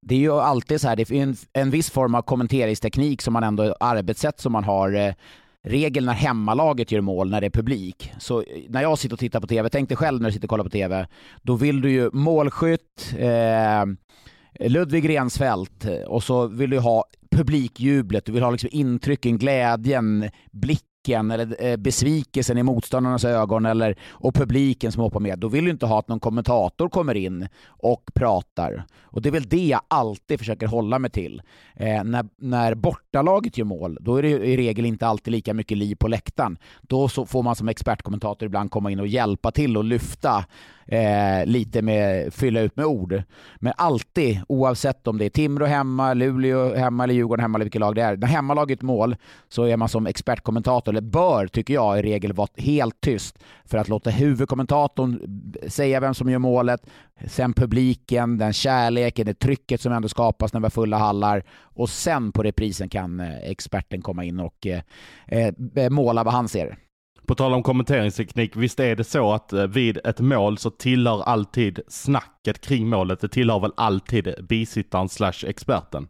[0.00, 3.32] det är ju alltid så här, det finns en, en viss form av kommenteringsteknik som
[3.32, 5.14] man ändå, arbetssätt som man har.
[5.64, 8.12] Regel när hemmalaget gör mål när det är publik.
[8.18, 10.46] Så eh, när jag sitter och tittar på TV, tänk dig själv när du sitter
[10.46, 11.06] och kollar på TV,
[11.42, 13.84] då vill du ju målskytt, eh,
[14.68, 20.30] Ludvig Rensfeldt eh, och så vill du ha publikjublet, du vill ha liksom intrycken, glädjen,
[21.02, 25.64] blicken eller eh, besvikelsen i motståndarnas ögon eller, och publiken som hoppar med, då vill
[25.64, 28.84] du inte ha att någon kommentator kommer in och pratar.
[29.02, 31.42] Och det är väl det jag alltid försöker hålla mig till.
[31.74, 35.78] Eh, när, när bortalaget gör mål, då är det i regel inte alltid lika mycket
[35.78, 36.58] liv på läktaren.
[36.82, 40.44] Då så får man som expertkommentator ibland komma in och hjälpa till och lyfta
[40.86, 43.22] eh, lite med, fylla ut med ord.
[43.56, 47.80] Men alltid, oavsett om det är Timrå hemma, Luleå hemma eller Djurgården hemma eller vilket
[47.80, 48.16] lag det är.
[48.16, 49.16] När hemmalaget mål
[49.48, 53.78] så är man som expertkommentator, eller bör tycker jag i regel vara helt tyst för
[53.78, 55.18] att låta huvudkommentatorn
[55.68, 56.86] säga vem som gör målet,
[57.26, 61.90] sen publiken, den kärleken, det trycket som ändå skapas när vi har fulla hallar och
[61.90, 64.82] sen på reprisen kan eh, experten komma in och eh,
[65.76, 66.76] eh måla vad han ser.
[67.26, 71.22] På tal om kommenteringsteknik, visst är det så att eh, vid ett mål så tillhör
[71.22, 76.08] alltid snacket kring målet, det tillhör väl alltid bisittaren slash experten?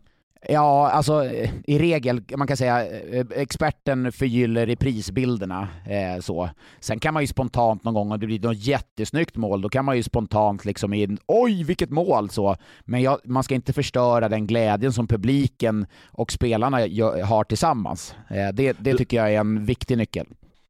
[0.48, 1.24] Ja, alltså
[1.64, 5.68] i regel, man kan säga eh, experten förgyller reprisbilderna.
[5.86, 6.50] Eh, så.
[6.80, 9.84] Sen kan man ju spontant någon gång, om det blir något jättesnyggt mål, då kan
[9.84, 12.30] man ju spontant liksom in, oj vilket mål!
[12.30, 12.56] så.
[12.80, 18.14] Men jag, man ska inte förstöra den glädjen som publiken och spelarna gör, har tillsammans.
[18.30, 20.26] Eh, det, det tycker jag är en viktig nyckel.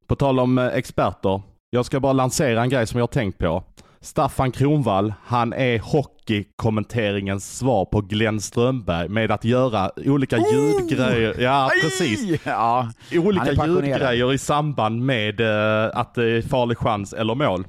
[0.07, 1.41] På tal om eh, experter.
[1.69, 3.63] Jag ska bara lansera en grej som jag har tänkt på.
[4.01, 10.53] Staffan Kronvall, han är hockeykommenteringens svar på Glenn Strömberg med att göra olika oh!
[10.53, 11.35] ljudgrejer.
[11.39, 12.41] Ja, precis.
[12.45, 17.65] Ja, olika ljudgrejer i samband med uh, att det är farlig chans eller mål.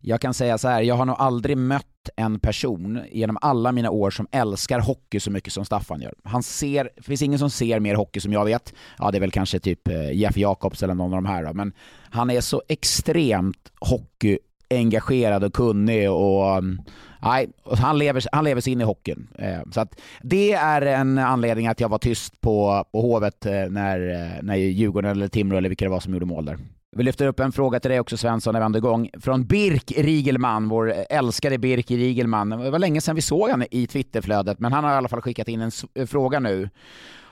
[0.00, 3.90] Jag kan säga så här, jag har nog aldrig mött en person genom alla mina
[3.90, 6.14] år som älskar hockey så mycket som Staffan gör.
[6.22, 8.74] Han ser, det finns ingen som ser mer hockey som jag vet.
[8.98, 11.52] Ja, det är väl kanske typ eh, Jeff Jacobs eller någon av de här då.
[11.52, 11.72] men
[12.10, 16.82] han är så extremt hockeyengagerad och kunnig och mm,
[17.22, 19.28] Nej, han lever, han lever sig in i hockeyn.
[19.38, 23.52] Eh, så att det är en anledning att jag var tyst på, på Hovet eh,
[23.52, 26.58] när, när Djurgården eller Timrå eller vilka det var som gjorde mål där.
[26.96, 29.10] Vi lyfter upp en fråga till dig också Svensson när vi ändå igång.
[29.20, 32.50] Från Birk Rigelman, vår älskade Birk Rigelman.
[32.50, 35.20] Det var länge sedan vi såg honom i Twitterflödet, men han har i alla fall
[35.20, 36.70] skickat in en eh, fråga nu.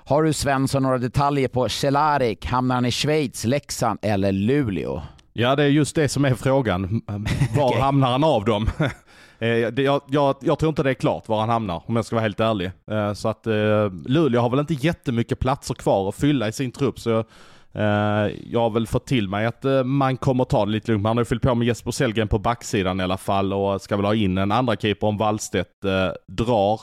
[0.05, 2.47] Har du Svensson några detaljer på Cehlárik?
[2.47, 5.03] Hamnar han i Schweiz, Leksand eller Luleå?
[5.33, 7.03] Ja, det är just det som är frågan.
[7.57, 7.81] Var okay.
[7.81, 8.71] hamnar han av dem?
[9.39, 12.17] Eh, jag, jag, jag, tror inte det är klart var han hamnar, om jag ska
[12.17, 12.71] vara helt ärlig.
[12.91, 13.47] Eh, så att
[14.07, 17.25] Luleå har väl inte jättemycket platser kvar att fylla i sin trupp, så
[17.75, 21.03] Eh, jag har väl fått till mig att eh, man kommer ta det lite lugnt.
[21.03, 23.97] Man har ju fyllt på med Jesper Sellgren på backsidan i alla fall och ska
[23.97, 26.81] väl ha in en andra keeper om Wallstedt eh, drar.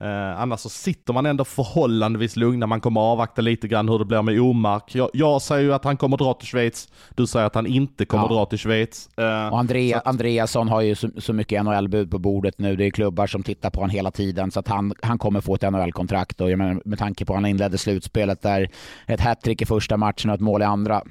[0.00, 4.04] Eh, annars så sitter man ändå förhållandevis lugna, man kommer avvakta lite grann hur det
[4.04, 4.94] blir med Omark.
[4.94, 8.04] Jag, jag säger ju att han kommer dra till Schweiz, du säger att han inte
[8.04, 8.34] kommer ja.
[8.34, 9.08] dra till Schweiz.
[9.16, 10.06] Eh, och Andrea, att...
[10.06, 13.70] Andreasson har ju så, så mycket NHL-bud på bordet nu, det är klubbar som tittar
[13.70, 16.98] på honom hela tiden, så att han, han kommer få ett NHL-kontrakt och menar, med
[16.98, 18.70] tanke på att han inledde slutspelet där,
[19.06, 21.02] ett hattrick i första matchen och ett mål i andra.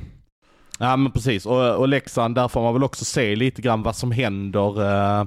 [0.80, 3.96] Ja men precis, och, och Leksand, där får man väl också se lite grann vad
[3.96, 4.82] som händer.
[4.84, 5.26] Eh,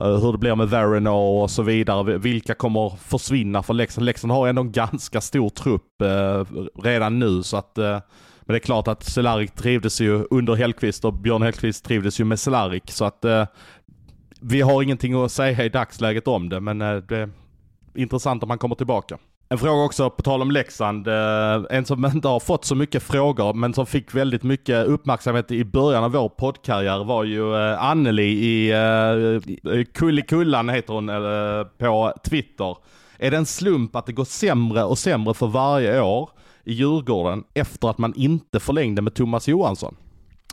[0.00, 2.18] Eh, hur det blir med Verino och så vidare.
[2.18, 4.04] Vilka kommer försvinna för Leksand?
[4.04, 6.44] Leksand har ändå en ganska stor trupp eh,
[6.82, 7.98] redan nu så att eh,
[8.50, 12.24] men det är klart att Cehlárik trivdes ju under Hellqvist och Björn Hellqvist trivdes ju
[12.24, 13.46] med Cehlárik så att eh,
[14.40, 17.30] vi har ingenting att säga i dagsläget om det men eh, det är
[17.94, 19.18] intressant om han kommer tillbaka.
[19.52, 21.08] En fråga också på tal om Leksand.
[21.08, 25.50] Eh, en som inte har fått så mycket frågor men som fick väldigt mycket uppmärksamhet
[25.50, 31.06] i början av vår poddkarriär var ju eh, Anneli i eh, Kullikullan heter hon
[31.78, 32.76] på Twitter.
[33.18, 36.30] Är det en slump att det går sämre och sämre för varje år
[36.64, 39.96] i Djurgården efter att man inte förlängde med Thomas Johansson?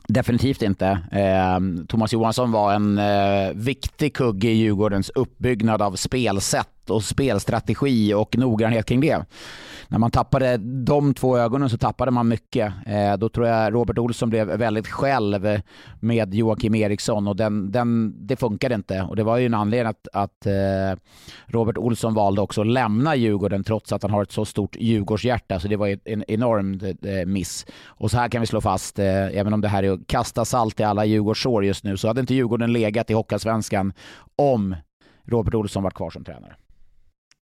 [0.08, 0.88] Definitivt inte.
[1.12, 8.14] Eh, Thomas Johansson var en eh, viktig kugge i Djurgårdens uppbyggnad av spelsätt och spelstrategi
[8.14, 9.26] och noggrannhet kring det
[9.88, 12.74] när man tappade de två ögonen så tappade man mycket.
[12.86, 15.62] Eh, då tror jag Robert Olsson blev väldigt själv
[16.00, 19.02] med Joakim Eriksson och den, den, det funkade inte.
[19.02, 21.00] Och det var ju en anledning att, att eh,
[21.46, 25.60] Robert Olsson valde också att lämna Djurgården trots att han har ett så stort Djurgårdshjärta.
[25.60, 27.66] Så det var en enorm eh, miss.
[27.86, 30.80] Och så här kan vi slå fast, även om det här är att kasta salt
[30.80, 33.94] i alla Djurgårdsår just nu, så hade inte Djurgården legat i Hockeyallsvenskan
[34.36, 34.76] om
[35.26, 36.56] Robert Olsson varit kvar som tränare.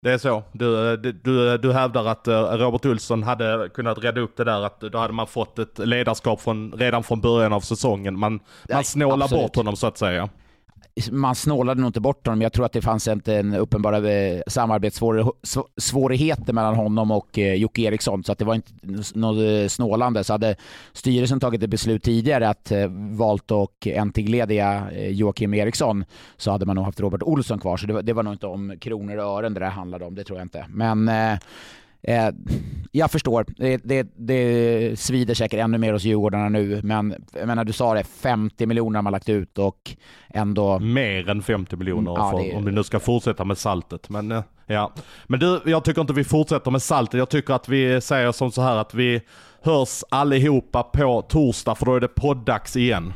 [0.02, 0.42] Det är så.
[0.52, 4.80] Du, du, du hävdar att eh, Robert Olsson hade kunnat rädda upp det där, att
[4.80, 8.18] då hade man fått ett ledarskap från, redan från början av säsongen.
[8.18, 8.40] Man,
[8.72, 9.44] man snålar absolut.
[9.44, 10.28] bort honom så att säga
[11.10, 12.42] man snålade nog inte bort honom.
[12.42, 17.82] Jag tror att det fanns inte en uppenbara eh, samarbetssvårigheter mellan honom och eh, Jocke
[17.82, 18.72] Eriksson, så att det var inte
[19.14, 20.24] något eh, snålande.
[20.24, 20.56] Så hade
[20.92, 22.72] styrelsen tagit ett beslut tidigare att
[23.10, 26.04] valt och entlediga Joakim Eriksson
[26.36, 27.76] så hade man nog haft Robert Olsson kvar.
[27.76, 30.14] Så det var, det var nog inte om kronor och ören det där handlade om,
[30.14, 30.66] det tror jag inte.
[30.68, 31.10] Men
[32.02, 32.28] eh,
[32.92, 37.64] jag förstår, det, det, det svider säkert ännu mer hos Djurgårdarna nu, men jag menar,
[37.64, 39.96] du sa det, 50 miljoner har man lagt ut och
[40.28, 40.78] ändå...
[40.78, 44.08] Mer än 50 miljoner Ja, för, det om vi nu ska fortsätta med saltet.
[44.08, 44.92] Men, eh, ja.
[45.26, 47.18] men du, jag tycker inte vi fortsätter med saltet.
[47.18, 49.20] Jag tycker att vi säger som så här att vi
[49.62, 53.12] hörs allihopa på torsdag för då är det poddags igen.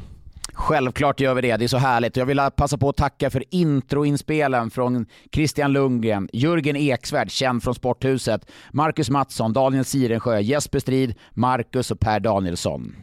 [0.55, 2.17] Självklart gör vi det, det är så härligt.
[2.17, 7.75] Jag vill passa på att tacka för introinspelen från Christian Lundgren, Jörgen Eksvärd, känd från
[7.75, 12.97] Sporthuset, Marcus Mattsson, Daniel Sirensjö, Jesper Strid, Marcus och Per Danielsson.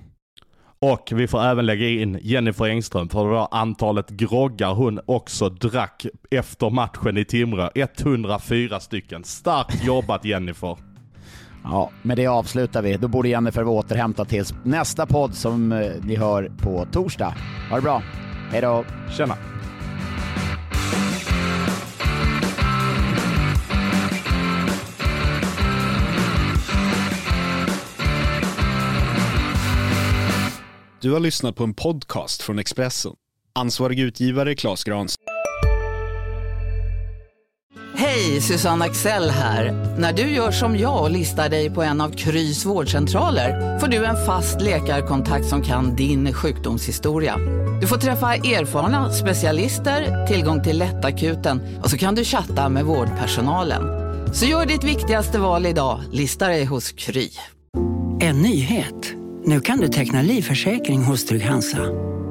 [0.79, 5.49] Och vi får även lägga in Jennifer Engström för det var antalet groggar hon också
[5.49, 7.69] drack efter matchen i Timrå.
[7.75, 9.23] 104 stycken.
[9.23, 10.90] Starkt jobbat Jennifer.
[11.63, 12.97] Ja, med det avslutar vi.
[12.97, 17.35] Då borde Jennifer vara återhämtad tills nästa podd som eh, ni hör på torsdag.
[17.69, 18.03] Ha det bra.
[18.51, 18.85] Hej då.
[19.17, 19.37] Tjena.
[31.01, 33.11] Du har lyssnat på en podcast från Expressen.
[33.55, 35.15] Ansvarig utgivare Klas Grans.
[37.95, 39.71] Hej, Susanne Axel här.
[39.97, 44.05] När du gör som jag och listar dig på en av Krys vårdcentraler får du
[44.05, 47.37] en fast läkarkontakt som kan din sjukdomshistoria.
[47.81, 53.83] Du får träffa erfarna specialister, tillgång till lättakuten och så kan du chatta med vårdpersonalen.
[54.33, 57.29] Så gör ditt viktigaste val idag, lista dig hos Kry.
[58.21, 59.13] En nyhet.
[59.45, 62.11] Nu kan du teckna livförsäkring hos Trygg-Hansa.